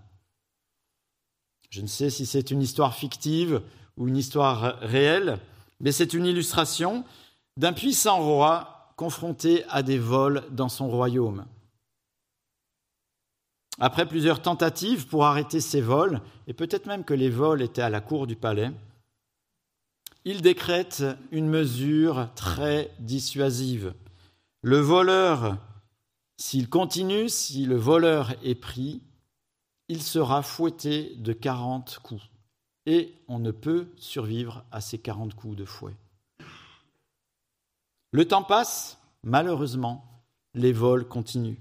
Je 1.71 1.81
ne 1.81 1.87
sais 1.87 2.11
si 2.11 2.27
c'est 2.27 2.51
une 2.51 2.61
histoire 2.61 2.95
fictive 2.95 3.61
ou 3.97 4.07
une 4.07 4.17
histoire 4.17 4.77
réelle, 4.79 5.39
mais 5.79 5.91
c'est 5.91 6.13
une 6.13 6.27
illustration 6.27 7.03
d'un 7.57 7.73
puissant 7.73 8.19
roi 8.21 8.93
confronté 8.95 9.63
à 9.69 9.81
des 9.81 9.97
vols 9.97 10.43
dans 10.51 10.69
son 10.69 10.87
royaume. 10.87 11.45
Après 13.79 14.07
plusieurs 14.07 14.41
tentatives 14.41 15.07
pour 15.07 15.25
arrêter 15.25 15.59
ces 15.59 15.81
vols, 15.81 16.21
et 16.47 16.53
peut-être 16.53 16.85
même 16.85 17.03
que 17.03 17.13
les 17.13 17.29
vols 17.29 17.61
étaient 17.61 17.81
à 17.81 17.89
la 17.89 18.01
cour 18.01 18.27
du 18.27 18.35
palais, 18.35 18.71
il 20.25 20.41
décrète 20.41 21.03
une 21.31 21.49
mesure 21.49 22.29
très 22.35 22.91
dissuasive. 22.99 23.93
Le 24.61 24.77
voleur, 24.77 25.57
s'il 26.37 26.69
continue, 26.69 27.29
si 27.29 27.65
le 27.65 27.75
voleur 27.75 28.33
est 28.43 28.55
pris, 28.55 29.01
il 29.89 30.01
sera 30.01 30.41
fouetté 30.41 31.15
de 31.17 31.33
quarante 31.33 31.99
coups. 32.01 32.23
Et 32.85 33.13
on 33.27 33.39
ne 33.39 33.51
peut 33.51 33.87
survivre 33.97 34.63
à 34.71 34.81
ces 34.81 34.97
quarante 34.97 35.33
coups 35.33 35.57
de 35.57 35.65
fouet. 35.65 35.95
Le 38.11 38.27
temps 38.27 38.43
passe, 38.43 38.99
malheureusement, 39.23 40.23
les 40.53 40.71
vols 40.71 41.07
continuent. 41.07 41.57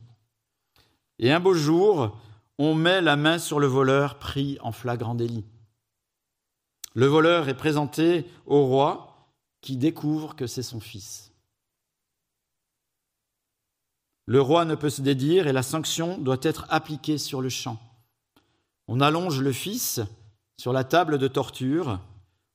Et 1.19 1.33
un 1.33 1.41
beau 1.41 1.55
jour, 1.55 2.19
on 2.59 2.75
met 2.75 3.01
la 3.01 3.17
main 3.17 3.39
sur 3.39 3.61
le 3.61 3.67
voleur 3.67 4.19
pris 4.19 4.59
en 4.61 4.73
flagrant 4.73 5.15
délit. 5.15 5.45
Le 6.95 7.07
voleur 7.07 7.49
est 7.49 7.57
présenté 7.57 8.27
au 8.47 8.67
roi 8.67 9.31
qui 9.61 9.77
découvre 9.77 10.37
que 10.37 10.47
c'est 10.47 10.63
son 10.63 10.81
fils. 10.81 11.33
Le 14.27 14.41
roi 14.41 14.65
ne 14.65 14.75
peut 14.75 14.91
se 14.91 15.03
dédire 15.03 15.47
et 15.47 15.53
la 15.53 15.63
sanction 15.63 16.19
doit 16.19 16.39
être 16.43 16.67
appliquée 16.69 17.19
sur 17.19 17.41
le 17.41 17.49
champ. 17.49 17.79
On 18.89 19.01
allonge 19.01 19.41
le 19.41 19.53
fils 19.53 20.01
sur 20.59 20.73
la 20.73 20.85
table 20.85 21.19
de 21.19 21.29
torture, 21.29 21.99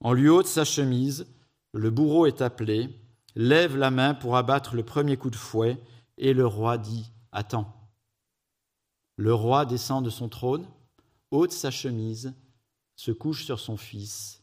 on 0.02 0.14
lui 0.14 0.30
ôte 0.30 0.48
sa 0.48 0.64
chemise, 0.64 1.28
le 1.74 1.90
bourreau 1.90 2.26
est 2.26 2.42
appelé, 2.42 2.90
lève 3.36 3.76
la 3.76 3.92
main 3.92 4.14
pour 4.14 4.38
abattre 4.38 4.76
le 4.76 4.84
premier 4.84 5.18
coup 5.18 5.30
de 5.30 5.36
fouet, 5.36 5.78
et 6.18 6.34
le 6.34 6.46
roi 6.46 6.78
dit 6.78 7.12
Attends. 7.32 7.77
Le 9.18 9.34
roi 9.34 9.66
descend 9.66 10.06
de 10.06 10.12
son 10.12 10.30
trône, 10.30 10.68
ôte 11.32 11.52
sa 11.52 11.72
chemise, 11.72 12.34
se 12.96 13.12
couche 13.12 13.46
sur 13.46 13.60
son 13.60 13.76
fils 13.76 14.42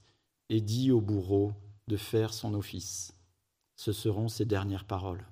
et 0.49 0.61
dit 0.61 0.91
au 0.91 1.01
bourreau 1.01 1.53
de 1.87 1.97
faire 1.97 2.35
son 2.35 2.55
office. 2.55 3.15
Ce 3.77 3.93
seront 3.93 4.29
ses 4.29 4.45
dernières 4.45 4.85
paroles. 4.85 5.25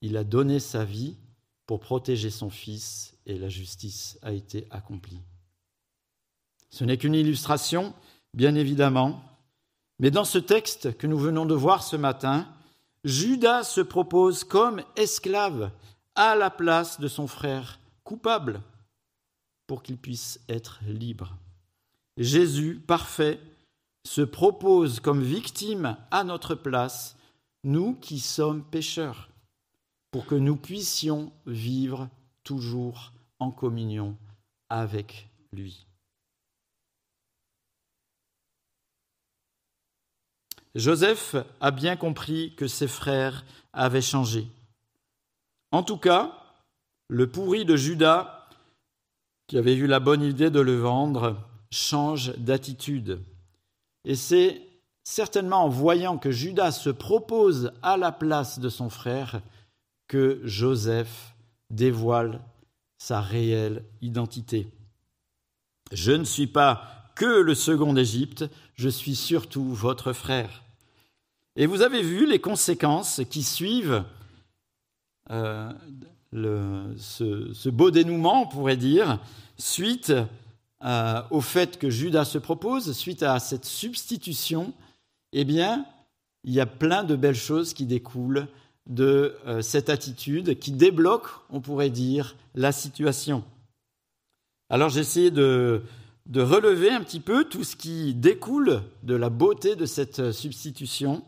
Il 0.00 0.16
a 0.16 0.24
donné 0.24 0.58
sa 0.58 0.84
vie 0.84 1.16
pour 1.66 1.80
protéger 1.80 2.30
son 2.30 2.50
fils 2.50 3.14
et 3.26 3.38
la 3.38 3.48
justice 3.48 4.18
a 4.22 4.32
été 4.32 4.66
accomplie. 4.70 5.22
Ce 6.70 6.84
n'est 6.84 6.96
qu'une 6.96 7.14
illustration, 7.14 7.94
bien 8.34 8.54
évidemment, 8.54 9.22
mais 9.98 10.10
dans 10.10 10.24
ce 10.24 10.38
texte 10.38 10.96
que 10.96 11.06
nous 11.06 11.18
venons 11.18 11.44
de 11.44 11.54
voir 11.54 11.82
ce 11.82 11.96
matin, 11.96 12.48
Judas 13.04 13.64
se 13.64 13.80
propose 13.80 14.44
comme 14.44 14.82
esclave 14.96 15.70
à 16.14 16.34
la 16.34 16.50
place 16.50 17.00
de 17.00 17.08
son 17.08 17.26
frère 17.26 17.78
coupable 18.04 18.60
pour 19.66 19.82
qu'il 19.82 19.96
puisse 19.96 20.40
être 20.48 20.80
libre. 20.86 21.36
Jésus, 22.16 22.82
parfait, 22.86 23.40
se 24.04 24.22
propose 24.22 25.00
comme 25.00 25.22
victime 25.22 25.96
à 26.10 26.24
notre 26.24 26.54
place, 26.54 27.16
nous 27.64 27.94
qui 27.94 28.20
sommes 28.20 28.64
pécheurs, 28.64 29.30
pour 30.10 30.26
que 30.26 30.34
nous 30.34 30.56
puissions 30.56 31.32
vivre 31.46 32.08
toujours 32.44 33.12
en 33.38 33.50
communion 33.50 34.16
avec 34.68 35.28
lui. 35.52 35.86
Joseph 40.74 41.36
a 41.60 41.70
bien 41.70 41.96
compris 41.96 42.54
que 42.56 42.66
ses 42.66 42.88
frères 42.88 43.44
avaient 43.72 44.02
changé. 44.02 44.46
En 45.72 45.82
tout 45.82 45.96
cas, 45.96 46.38
le 47.08 47.30
pourri 47.30 47.64
de 47.64 47.76
Judas 47.76 48.42
qui 49.52 49.58
avait 49.58 49.74
eu 49.74 49.86
la 49.86 50.00
bonne 50.00 50.22
idée 50.22 50.48
de 50.48 50.60
le 50.60 50.78
vendre, 50.78 51.36
change 51.70 52.34
d'attitude. 52.38 53.20
Et 54.06 54.14
c'est 54.14 54.62
certainement 55.04 55.64
en 55.64 55.68
voyant 55.68 56.16
que 56.16 56.30
Judas 56.30 56.72
se 56.72 56.88
propose 56.88 57.70
à 57.82 57.98
la 57.98 58.12
place 58.12 58.60
de 58.60 58.70
son 58.70 58.88
frère 58.88 59.42
que 60.08 60.40
Joseph 60.44 61.34
dévoile 61.68 62.40
sa 62.96 63.20
réelle 63.20 63.84
identité. 64.00 64.68
Je 65.90 66.12
ne 66.12 66.24
suis 66.24 66.46
pas 66.46 67.10
que 67.14 67.42
le 67.42 67.54
second 67.54 67.92
d'Égypte, 67.92 68.46
je 68.74 68.88
suis 68.88 69.16
surtout 69.16 69.74
votre 69.74 70.12
frère. 70.12 70.62
Et 71.56 71.66
vous 71.66 71.82
avez 71.82 72.00
vu 72.00 72.26
les 72.26 72.40
conséquences 72.40 73.20
qui 73.28 73.42
suivent 73.42 74.02
euh, 75.32 76.94
ce, 76.96 77.68
beau 77.68 77.90
dénouement, 77.90 78.42
on 78.42 78.46
pourrait 78.46 78.76
dire, 78.76 79.20
suite 79.58 80.12
euh, 80.84 81.22
au 81.30 81.40
fait 81.40 81.78
que 81.78 81.90
Judas 81.90 82.24
se 82.24 82.38
propose, 82.38 82.92
suite 82.92 83.22
à 83.22 83.38
cette 83.38 83.66
substitution, 83.66 84.72
eh 85.32 85.44
bien, 85.44 85.84
il 86.44 86.54
y 86.54 86.60
a 86.60 86.66
plein 86.66 87.04
de 87.04 87.16
belles 87.16 87.34
choses 87.34 87.74
qui 87.74 87.84
découlent 87.84 88.48
de 88.88 89.36
euh, 89.46 89.60
cette 89.60 89.90
attitude, 89.90 90.58
qui 90.58 90.72
débloquent, 90.72 91.42
on 91.50 91.60
pourrait 91.60 91.90
dire, 91.90 92.34
la 92.54 92.72
situation. 92.72 93.44
Alors 94.70 94.88
j'ai 94.88 95.00
essayé 95.00 95.30
de 95.30 95.82
relever 96.34 96.90
un 96.90 97.02
petit 97.02 97.20
peu 97.20 97.44
tout 97.44 97.62
ce 97.62 97.76
qui 97.76 98.14
découle 98.14 98.82
de 99.02 99.14
la 99.14 99.28
beauté 99.28 99.76
de 99.76 99.84
cette 99.84 100.32
substitution. 100.32 101.22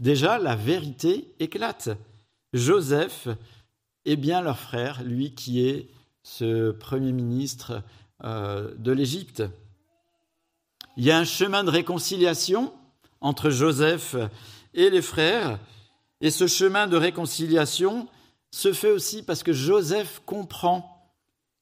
Déjà, 0.00 0.38
la 0.38 0.56
vérité 0.56 1.32
éclate. 1.38 1.90
Joseph 2.52 3.28
est 4.04 4.16
bien 4.16 4.40
leur 4.40 4.58
frère, 4.58 5.02
lui 5.02 5.34
qui 5.34 5.66
est 5.66 5.88
ce 6.22 6.70
premier 6.70 7.12
ministre 7.12 7.82
euh, 8.24 8.74
de 8.78 8.92
l'Égypte. 8.92 9.42
Il 10.96 11.04
y 11.04 11.10
a 11.10 11.18
un 11.18 11.24
chemin 11.24 11.64
de 11.64 11.70
réconciliation 11.70 12.72
entre 13.20 13.50
Joseph 13.50 14.16
et 14.74 14.90
les 14.90 15.02
frères, 15.02 15.58
et 16.20 16.30
ce 16.30 16.46
chemin 16.46 16.86
de 16.86 16.96
réconciliation 16.96 18.08
se 18.50 18.72
fait 18.72 18.90
aussi 18.90 19.22
parce 19.22 19.42
que 19.42 19.52
Joseph 19.52 20.22
comprend 20.24 21.12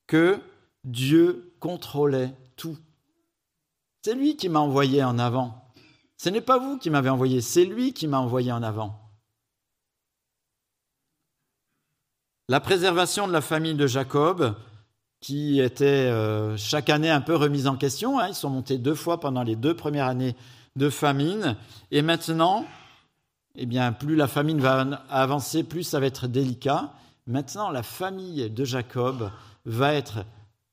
que 0.07 0.39
Dieu 0.85 1.53
contrôlait 1.61 2.33
tout. 2.57 2.79
C'est 4.03 4.15
lui 4.15 4.37
qui 4.37 4.49
m'a 4.49 4.61
envoyé 4.61 5.03
en 5.03 5.19
avant. 5.19 5.63
Ce 6.17 6.29
n'est 6.29 6.41
pas 6.41 6.59
vous 6.59 6.79
qui 6.79 6.91
m'avez 6.91 7.11
envoyé, 7.11 7.41
c'est 7.41 7.65
lui 7.65 7.93
qui 7.93 8.07
m'a 8.07 8.19
envoyé 8.19 8.53
en 8.53 8.63
avant. 8.63 9.06
La 12.49 12.61
préservation 12.61 13.27
de 13.27 13.33
la 13.33 13.41
famille 13.41 13.75
de 13.75 13.89
Jacob, 13.89 14.55
qui 15.21 15.61
était 15.61 15.85
euh, 15.85 16.57
chaque 16.57 16.91
année 16.91 17.11
un 17.11 17.21
peu 17.21 17.35
remise 17.35 17.67
en 17.67 17.75
question, 17.75 18.21
hein, 18.21 18.29
ils 18.29 18.37
sont 18.37 18.51
montés 18.51 18.79
deux 18.79 18.95
fois 18.95 19.19
pendant 19.19 19.43
les 19.43 19.57
deux 19.57 19.75
premières 19.75 20.07
années 20.07 20.37
de 20.77 20.89
famine, 20.89 21.57
et 21.91 22.03
maintenant, 22.03 22.65
eh 23.57 23.67
plus 23.99 24.15
la 24.15 24.29
famine 24.29 24.61
va 24.61 24.87
avancer, 25.11 25.65
plus 25.65 25.83
ça 25.83 25.99
va 25.99 26.07
être 26.07 26.29
délicat. 26.29 26.93
Maintenant, 27.27 27.71
la 27.71 27.83
famille 27.83 28.49
de 28.49 28.65
Jacob 28.65 29.33
va 29.65 29.95
être 29.95 30.25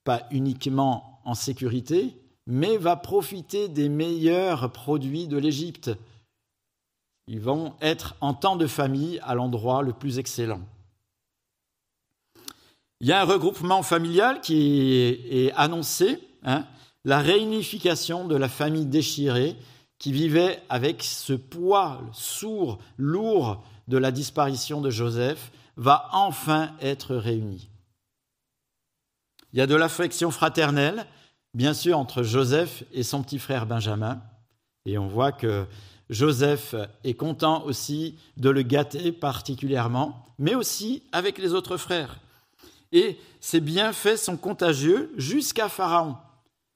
pas 0.03 0.27
uniquement 0.29 1.21
en 1.25 1.33
sécurité, 1.33 2.15
mais 2.45 2.77
va 2.77 2.97
profiter 2.97 3.67
des 3.67 3.89
meilleurs 3.89 4.71
produits 4.71 5.27
de 5.27 5.38
l'Égypte. 5.38 5.89
Ils 7.27 7.39
vont 7.41 7.73
être 7.81 8.15
en 8.21 8.36
temps 8.36 8.57
de 8.57 8.67
famille 8.67 9.19
à 9.23 9.33
l'endroit 9.33 9.81
le 9.81 9.93
plus 9.93 10.19
excellent. 10.19 10.62
Il 13.04 13.10
y 13.10 13.12
a 13.12 13.20
un 13.20 13.26
regroupement 13.26 13.84
familial 13.84 14.39
qui 14.39 15.20
est 15.30 15.52
annoncé, 15.58 16.26
hein, 16.46 16.66
la 17.04 17.20
réunification 17.20 18.26
de 18.26 18.38
la 18.38 18.48
famille 18.48 18.86
déchirée 18.86 19.58
qui 20.00 20.13
vivait 20.13 20.63
avec 20.70 21.04
ce 21.04 21.34
poids 21.34 22.00
sourd, 22.13 22.80
lourd 22.98 23.62
de 23.89 23.98
la 23.98 24.12
disparition 24.12 24.80
de 24.80 24.89
Joseph, 24.89 25.52
va 25.76 26.08
enfin 26.13 26.72
être 26.80 27.18
réunie. 27.18 27.68
Il 29.52 29.60
y 29.60 29.62
a 29.62 29.68
de 29.68 29.76
l'affection 29.76 30.32
fraternelle, 30.32 31.06
bien 31.54 31.74
sûr, 31.74 31.98
entre 31.98 32.24
Joseph 32.24 32.86
et 32.94 33.04
son 33.04 33.22
petit 33.22 33.38
frère 33.38 33.66
Benjamin. 33.66 34.22
Et 34.86 34.98
on 34.98 35.08
voit 35.08 35.34
que 35.34 35.66
Joseph 36.10 36.74
est 37.04 37.16
content 37.16 37.66
aussi 37.66 38.18
de 38.38 38.50
le 38.50 38.62
gâter 38.62 39.12
particulièrement, 39.12 40.26
mais 40.39 40.56
aussi 40.56 41.04
avec 41.12 41.38
les 41.38 41.52
autres 41.52 41.76
frères 41.76 42.22
et 42.93 43.19
ses 43.41 43.60
bienfaits 43.60 44.15
sont 44.15 44.38
contagieux 44.38 45.12
jusqu'à 45.17 45.67
Pharaon. 45.67 46.15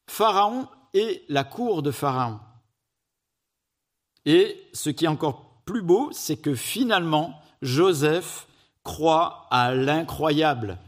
Pharaon 0.10 0.68
est 0.94 1.24
la 1.30 1.44
cour 1.44 1.84
de 1.84 1.92
Pharaon. 1.92 2.40
Et 4.26 4.60
ce 4.74 4.90
qui 4.90 5.06
est 5.06 5.10
encore 5.10 5.62
plus 5.64 5.84
beau, 5.84 6.10
c'est 6.12 6.36
que 6.36 6.56
finalement, 6.56 7.40
Joseph 7.62 8.48
croit 8.84 9.48
à 9.52 9.74
l'incroyable. 9.74 10.80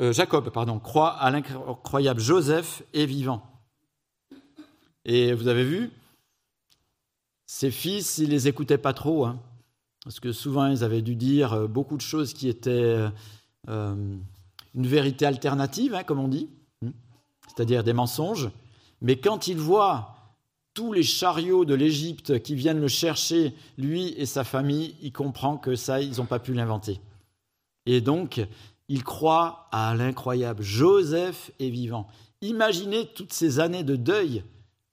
Euh, 0.00 0.12
Jacob, 0.12 0.50
pardon, 0.50 0.78
croit 0.78 1.10
à 1.10 1.30
l'incroyable. 1.30 2.20
Joseph 2.20 2.82
est 2.94 3.06
vivant. 3.06 3.42
Et 5.04 5.34
vous 5.34 5.46
avez 5.46 5.64
vu, 5.64 5.90
ses 7.44 7.70
fils, 7.70 8.18
ils 8.18 8.30
les 8.30 8.48
écoutaient 8.48 8.78
pas 8.78 8.92
trop, 8.92 9.24
hein, 9.24 9.38
parce 10.04 10.20
que 10.20 10.32
souvent 10.32 10.66
ils 10.66 10.82
avaient 10.82 11.02
dû 11.02 11.14
dire 11.14 11.52
euh, 11.52 11.66
beaucoup 11.66 11.96
de 11.96 12.02
choses 12.02 12.34
qui 12.34 12.48
étaient 12.48 13.06
euh, 13.68 14.16
une 14.74 14.86
vérité 14.86 15.26
alternative, 15.26 15.94
hein, 15.94 16.04
comme 16.04 16.20
on 16.20 16.28
dit, 16.28 16.48
hmm, 16.82 16.90
c'est-à-dire 17.48 17.84
des 17.84 17.92
mensonges. 17.92 18.50
Mais 19.00 19.16
quand 19.16 19.48
il 19.48 19.56
voit 19.56 20.16
tous 20.74 20.92
les 20.92 21.02
chariots 21.02 21.64
de 21.64 21.74
l'Égypte 21.74 22.42
qui 22.42 22.54
viennent 22.54 22.80
le 22.80 22.88
chercher, 22.88 23.54
lui 23.78 24.08
et 24.18 24.26
sa 24.26 24.44
famille, 24.44 24.94
il 25.02 25.12
comprend 25.12 25.56
que 25.56 25.74
ça, 25.74 26.00
ils 26.02 26.18
n'ont 26.18 26.26
pas 26.26 26.38
pu 26.38 26.52
l'inventer. 26.52 27.00
Et 27.86 28.00
donc, 28.00 28.46
il 28.88 29.02
croit 29.02 29.68
à 29.72 29.94
l'incroyable. 29.94 30.62
Joseph 30.62 31.50
est 31.58 31.70
vivant. 31.70 32.06
Imaginez 32.42 33.06
toutes 33.06 33.32
ces 33.32 33.58
années 33.58 33.84
de 33.84 33.96
deuil 33.96 34.44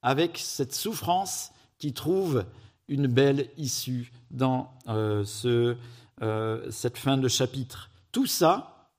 avec 0.01 0.37
cette 0.37 0.73
souffrance 0.73 1.51
qui 1.77 1.93
trouve 1.93 2.45
une 2.87 3.07
belle 3.07 3.49
issue 3.57 4.11
dans 4.31 4.71
euh, 4.87 5.25
euh, 6.21 6.71
cette 6.71 6.97
fin 6.97 7.17
de 7.17 7.27
chapitre. 7.27 7.89
Tout 8.13 8.27
ça 8.27 8.91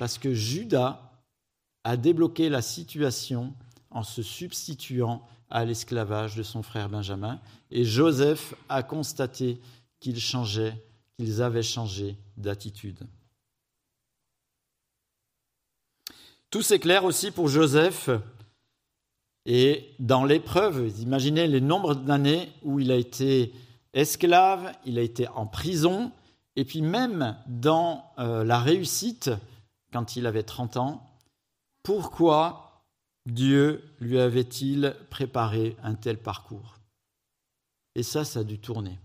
parce 0.00 0.18
que 0.18 0.34
Judas 0.34 1.12
a 1.84 1.96
débloqué 1.96 2.48
la 2.48 2.62
situation 2.62 3.54
en 3.90 4.02
se 4.02 4.22
substituant 4.22 5.24
à 5.50 5.64
l'esclavage 5.64 6.36
de 6.36 6.42
son 6.42 6.62
frère 6.62 6.88
Benjamin, 6.88 7.40
et 7.70 7.84
Joseph 7.84 8.54
a 8.68 8.82
constaté 8.82 9.60
qu'ils 9.98 10.20
changeaient, 10.20 10.74
qu'ils 11.18 11.42
avaient 11.42 11.62
changé 11.62 12.16
d'attitude. 12.36 13.00
Tout 16.50 16.62
s'éclaire 16.62 17.04
aussi 17.04 17.30
pour 17.30 17.48
Joseph, 17.48 18.08
et 19.44 19.92
dans 19.98 20.24
l'épreuve, 20.24 20.92
imaginez 21.00 21.46
les 21.46 21.60
nombres 21.60 21.94
d'années 21.94 22.52
où 22.62 22.80
il 22.80 22.90
a 22.90 22.96
été 22.96 23.52
esclave, 23.92 24.72
il 24.86 24.98
a 24.98 25.02
été 25.02 25.28
en 25.28 25.46
prison, 25.46 26.12
et 26.56 26.64
puis 26.64 26.82
même 26.82 27.36
dans 27.46 28.04
euh, 28.18 28.44
la 28.44 28.58
réussite, 28.58 29.30
quand 29.92 30.16
il 30.16 30.26
avait 30.26 30.42
30 30.42 30.76
ans, 30.76 31.06
pourquoi 31.82 32.84
Dieu 33.26 33.84
lui 34.00 34.18
avait-il 34.18 34.96
préparé 35.10 35.76
un 35.82 35.94
tel 35.94 36.18
parcours? 36.18 36.78
Et 37.94 38.02
ça, 38.02 38.24
ça 38.24 38.40
a 38.40 38.44
dû 38.44 38.58
tourner 38.58 38.98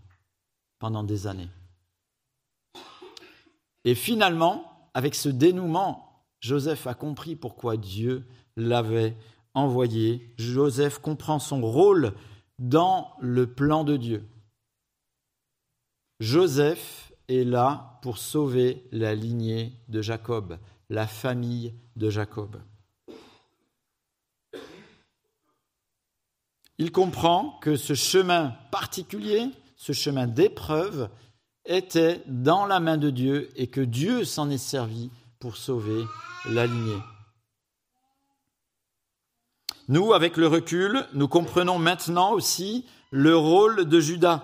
pendant 0.80 1.04
des 1.04 1.28
années. 1.28 1.50
Et 3.84 3.96
finalement, 3.96 4.90
avec 4.94 5.16
ce 5.16 5.30
dénouement, 5.30 6.26
Joseph 6.40 6.88
a 6.88 6.94
compris 6.94 7.36
pourquoi 7.36 7.78
Dieu 7.78 8.26
l'avait 8.56 9.16
envoyé. 9.54 10.34
Joseph 10.38 11.00
comprend 11.00 11.40
son 11.40 11.62
rôle 11.62 12.14
dans 12.60 13.16
le 13.20 13.48
plan 13.48 13.84
de 13.84 13.98
Dieu. 13.98 14.24
Joseph 16.20 17.12
est 17.28 17.44
là 17.44 18.00
pour 18.02 18.18
sauver 18.18 18.84
la 18.92 19.16
lignée 19.16 19.74
de 19.88 20.02
Jacob, 20.02 20.58
la 20.90 21.08
famille 21.08 21.74
de 21.96 22.10
Jacob. 22.10 22.62
Il 26.78 26.92
comprend 26.92 27.58
que 27.62 27.78
ce 27.78 27.94
chemin 27.94 28.54
particulier, 28.72 29.50
ce 29.78 29.94
chemin 29.94 30.28
d'épreuve, 30.28 31.10
était 31.66 32.22
dans 32.28 32.66
la 32.66 32.80
main 32.80 32.98
de 32.98 33.10
Dieu 33.10 33.50
et 33.56 33.68
que 33.68 33.82
Dieu 33.82 34.26
s'en 34.26 34.50
est 34.50 34.58
servi 34.58 35.10
pour 35.40 35.58
sauver 35.58 36.04
la 36.50 36.68
lignée. 36.68 37.02
Nous, 39.88 40.14
avec 40.14 40.38
le 40.38 40.48
recul, 40.48 41.06
nous 41.14 41.28
comprenons 41.28 41.78
maintenant 41.78 42.32
aussi 42.32 42.86
le 43.12 43.38
rôle 43.38 43.86
de 43.86 44.00
Judas 44.00 44.44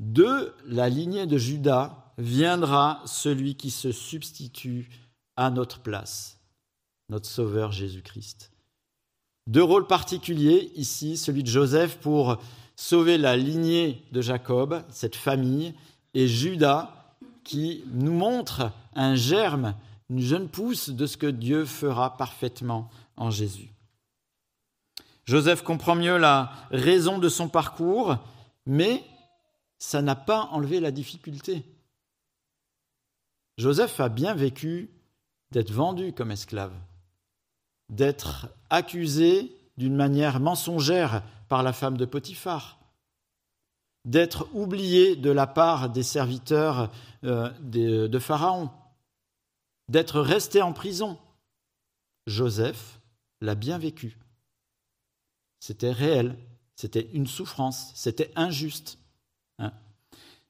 de 0.00 0.54
la 0.66 0.88
lignée 0.88 1.26
de 1.26 1.36
Judas 1.36 2.12
viendra 2.16 3.02
celui 3.04 3.54
qui 3.54 3.70
se 3.70 3.92
substitue 3.92 4.88
à 5.36 5.50
notre 5.50 5.80
place, 5.80 6.40
notre 7.10 7.28
Sauveur 7.28 7.70
Jésus-Christ. 7.70 8.50
Deux 9.46 9.62
rôles 9.62 9.86
particuliers 9.86 10.72
ici, 10.74 11.16
celui 11.16 11.42
de 11.42 11.48
Joseph 11.48 11.98
pour 11.98 12.42
sauver 12.76 13.18
la 13.18 13.36
lignée 13.36 14.02
de 14.10 14.22
Jacob, 14.22 14.82
cette 14.88 15.16
famille, 15.16 15.74
et 16.14 16.26
Judas 16.26 17.14
qui 17.44 17.84
nous 17.92 18.12
montre 18.12 18.72
un 18.94 19.14
germe, 19.14 19.74
une 20.08 20.20
jeune 20.20 20.48
pousse 20.48 20.88
de 20.88 21.06
ce 21.06 21.18
que 21.18 21.26
Dieu 21.26 21.66
fera 21.66 22.16
parfaitement 22.16 22.88
en 23.16 23.30
Jésus. 23.30 23.70
Joseph 25.26 25.62
comprend 25.62 25.94
mieux 25.94 26.16
la 26.16 26.52
raison 26.70 27.18
de 27.18 27.28
son 27.28 27.48
parcours, 27.48 28.16
mais 28.66 29.04
ça 29.80 30.02
n'a 30.02 30.14
pas 30.14 30.42
enlevé 30.52 30.78
la 30.78 30.92
difficulté. 30.92 31.64
Joseph 33.58 33.98
a 33.98 34.08
bien 34.08 34.34
vécu 34.34 34.90
d'être 35.50 35.72
vendu 35.72 36.12
comme 36.12 36.30
esclave, 36.30 36.74
d'être 37.88 38.48
accusé 38.68 39.52
d'une 39.76 39.96
manière 39.96 40.38
mensongère 40.38 41.24
par 41.48 41.62
la 41.62 41.72
femme 41.72 41.96
de 41.96 42.04
Potiphar, 42.04 42.78
d'être 44.04 44.48
oublié 44.54 45.16
de 45.16 45.30
la 45.30 45.46
part 45.46 45.90
des 45.90 46.02
serviteurs 46.02 46.92
euh, 47.24 47.50
de 47.60 48.18
Pharaon, 48.18 48.70
d'être 49.88 50.20
resté 50.20 50.62
en 50.62 50.72
prison. 50.72 51.18
Joseph 52.26 53.00
l'a 53.40 53.54
bien 53.54 53.78
vécu. 53.78 54.18
C'était 55.58 55.92
réel, 55.92 56.38
c'était 56.76 57.10
une 57.12 57.26
souffrance, 57.26 57.92
c'était 57.94 58.30
injuste. 58.36 58.99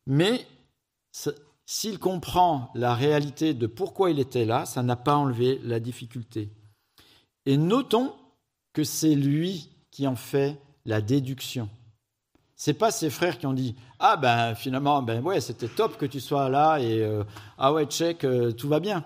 Mais 0.07 0.47
s'il 1.67 1.99
comprend 1.99 2.71
la 2.75 2.95
réalité 2.95 3.55
de 3.55 3.67
pourquoi 3.67 4.11
il 4.11 4.19
était 4.19 4.45
là, 4.45 4.67
ça 4.67 4.83
n'a 4.83 4.97
pas 4.97 5.15
enlevé 5.15 5.61
la 5.63 5.81
difficulté. 5.81 6.51
Et 7.47 7.57
notons 7.57 8.13
que 8.73 8.85
c'est 8.85 9.15
lui 9.15 9.71
qui 9.91 10.07
en 10.07 10.17
fait 10.17 10.61
la 10.85 11.01
déduction. 11.01 11.69
C'est 12.57 12.75
pas 12.75 12.91
ses 12.91 13.09
frères 13.09 13.39
qui 13.39 13.47
ont 13.47 13.53
dit 13.53 13.75
ah 13.99 14.17
ben 14.17 14.55
finalement 14.55 15.03
ben 15.03 15.23
ouais 15.23 15.41
c'était 15.41 15.69
top 15.69 15.97
que 15.97 16.07
tu 16.07 16.21
sois 16.21 16.49
là 16.49 16.79
et 16.79 17.03
euh, 17.03 17.25
ah 17.57 17.73
ouais 17.73 17.87
check 17.87 18.25
euh, 18.25 18.53
tout 18.53 18.69
va 18.69 18.81
bien. 18.81 19.05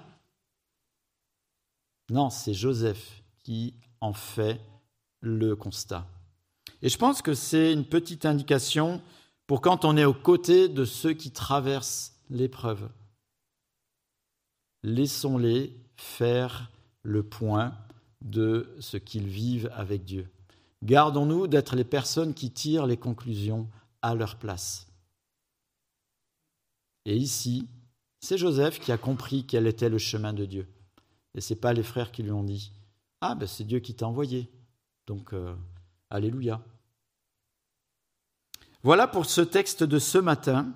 Non, 2.11 2.31
c'est 2.31 2.55
Joseph 2.55 3.23
qui 3.43 3.75
en 4.01 4.13
fait 4.13 4.61
le 5.21 5.57
constat. 5.57 6.07
Et 6.83 6.89
je 6.89 6.99
pense 6.99 7.23
que 7.23 7.35
c'est 7.35 7.73
une 7.73 7.85
petite 7.85 8.27
indication 8.27 9.01
pour 9.47 9.61
quand 9.61 9.85
on 9.85 9.97
est 9.97 10.05
aux 10.05 10.15
côtés 10.15 10.69
de 10.69 10.85
ceux 10.85 11.13
qui 11.13 11.31
traversent 11.31 12.17
l'épreuve. 12.31 12.89
Laissons-les 14.83 15.77
faire 15.97 16.71
le 17.03 17.23
point 17.23 17.77
de 18.23 18.75
ce 18.81 18.97
qu'ils 18.97 19.29
vivent 19.29 19.71
avec 19.75 20.05
Dieu. 20.05 20.29
Gardons-nous 20.83 21.47
d'être 21.47 21.77
les 21.77 21.85
personnes 21.85 22.35
qui 22.35 22.51
tirent 22.51 22.87
les 22.87 22.97
conclusions 22.97 23.69
à 24.03 24.15
leur 24.15 24.37
place. 24.37 24.87
Et 27.07 27.17
ici, 27.17 27.69
c'est 28.21 28.39
Joseph 28.39 28.81
qui 28.81 28.93
a 28.93 28.99
compris 28.99 29.45
quel 29.47 29.67
était 29.67 29.89
le 29.89 29.99
chemin 29.99 30.33
de 30.33 30.45
Dieu. 30.45 30.67
Et 31.35 31.41
ce 31.41 31.53
n'est 31.53 31.61
pas 31.61 31.73
les 31.73 31.83
frères 31.83 32.13
qui 32.13 32.23
lui 32.23 32.33
ont 32.33 32.45
dit 32.45 32.73
Ah, 33.21 33.35
ben 33.35 33.47
c'est 33.47 33.65
Dieu 33.65 33.81
qui 33.81 33.95
t'a 33.95 34.07
envoyé. 34.07 34.51
Donc, 35.07 35.33
euh, 35.33 35.55
Alléluia. 36.11 36.63
Voilà 38.85 39.09
pour 39.09 39.25
ce 39.25 39.41
texte 39.41 39.83
de 39.83 39.99
ce 39.99 40.19
matin. 40.19 40.67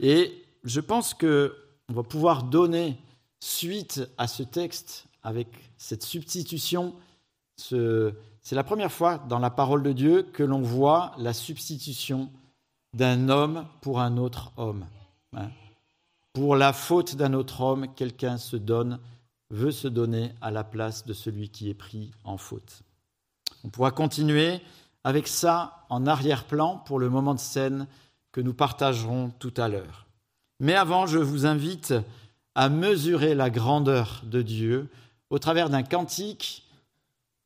Et 0.00 0.44
je 0.64 0.80
pense 0.80 1.14
qu'on 1.14 1.48
va 1.88 2.02
pouvoir 2.02 2.42
donner 2.42 2.98
suite 3.38 4.02
à 4.18 4.26
ce 4.26 4.42
texte 4.42 5.06
avec 5.22 5.46
cette 5.78 6.02
substitution. 6.02 6.92
C'est 7.56 8.12
la 8.50 8.64
première 8.64 8.90
fois 8.90 9.18
dans 9.28 9.38
la 9.38 9.50
parole 9.50 9.84
de 9.84 9.92
Dieu 9.92 10.24
que 10.24 10.42
l'on 10.42 10.60
voit 10.60 11.12
la 11.18 11.32
substitution 11.32 12.30
d'un 12.94 13.28
homme 13.28 13.64
pour 13.80 14.00
un 14.00 14.16
autre 14.16 14.50
homme. 14.56 14.84
Hein. 15.36 15.50
Pour 16.32 16.56
la 16.56 16.72
faute 16.72 17.14
d'un 17.14 17.32
autre 17.32 17.60
homme, 17.60 17.86
quelqu'un 17.94 18.38
se 18.38 18.56
donne, 18.56 18.98
veut 19.50 19.70
se 19.70 19.86
donner 19.86 20.32
à 20.40 20.50
la 20.50 20.64
place 20.64 21.06
de 21.06 21.12
celui 21.12 21.48
qui 21.48 21.70
est 21.70 21.74
pris 21.74 22.10
en 22.24 22.38
faute. 22.38 22.82
On 23.62 23.68
pourra 23.68 23.92
continuer 23.92 24.60
avec 25.06 25.28
ça 25.28 25.86
en 25.88 26.04
arrière-plan 26.04 26.78
pour 26.78 26.98
le 26.98 27.08
moment 27.08 27.32
de 27.32 27.38
scène 27.38 27.86
que 28.32 28.40
nous 28.40 28.54
partagerons 28.54 29.30
tout 29.38 29.54
à 29.56 29.68
l'heure. 29.68 30.08
Mais 30.58 30.74
avant, 30.74 31.06
je 31.06 31.20
vous 31.20 31.46
invite 31.46 31.94
à 32.56 32.68
mesurer 32.68 33.36
la 33.36 33.48
grandeur 33.48 34.24
de 34.26 34.42
Dieu 34.42 34.88
au 35.30 35.38
travers 35.38 35.70
d'un 35.70 35.84
cantique 35.84 36.66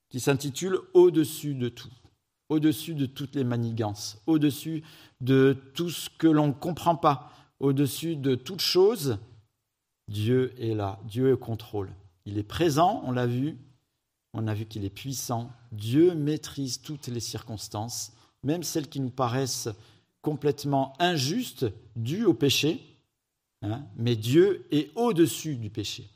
qui 0.08 0.20
s'intitule 0.20 0.78
Au-dessus 0.94 1.54
de 1.54 1.68
tout, 1.68 1.90
au-dessus 2.48 2.94
de 2.94 3.04
toutes 3.04 3.34
les 3.34 3.44
manigances, 3.44 4.22
au-dessus 4.26 4.82
de 5.20 5.54
tout 5.74 5.90
ce 5.90 6.08
que 6.08 6.28
l'on 6.28 6.46
ne 6.46 6.52
comprend 6.52 6.96
pas, 6.96 7.30
au-dessus 7.58 8.16
de 8.16 8.36
toute 8.36 8.62
chose, 8.62 9.18
Dieu 10.08 10.54
est 10.58 10.74
là, 10.74 10.98
Dieu 11.04 11.28
est 11.28 11.32
au 11.32 11.36
contrôle. 11.36 11.90
Il 12.24 12.38
est 12.38 12.42
présent, 12.42 13.02
on 13.04 13.12
l'a 13.12 13.26
vu, 13.26 13.58
on 14.32 14.46
a 14.46 14.54
vu 14.54 14.66
qu'il 14.66 14.84
est 14.84 14.90
puissant. 14.90 15.50
Dieu 15.72 16.14
maîtrise 16.14 16.80
toutes 16.80 17.08
les 17.08 17.20
circonstances, 17.20 18.12
même 18.42 18.62
celles 18.62 18.88
qui 18.88 19.00
nous 19.00 19.10
paraissent 19.10 19.68
complètement 20.22 20.94
injustes, 20.98 21.66
dues 21.96 22.24
au 22.24 22.34
péché, 22.34 22.80
hein, 23.62 23.84
mais 23.96 24.16
Dieu 24.16 24.66
est 24.70 24.90
au-dessus 24.96 25.56
du 25.56 25.70
péché. 25.70 26.08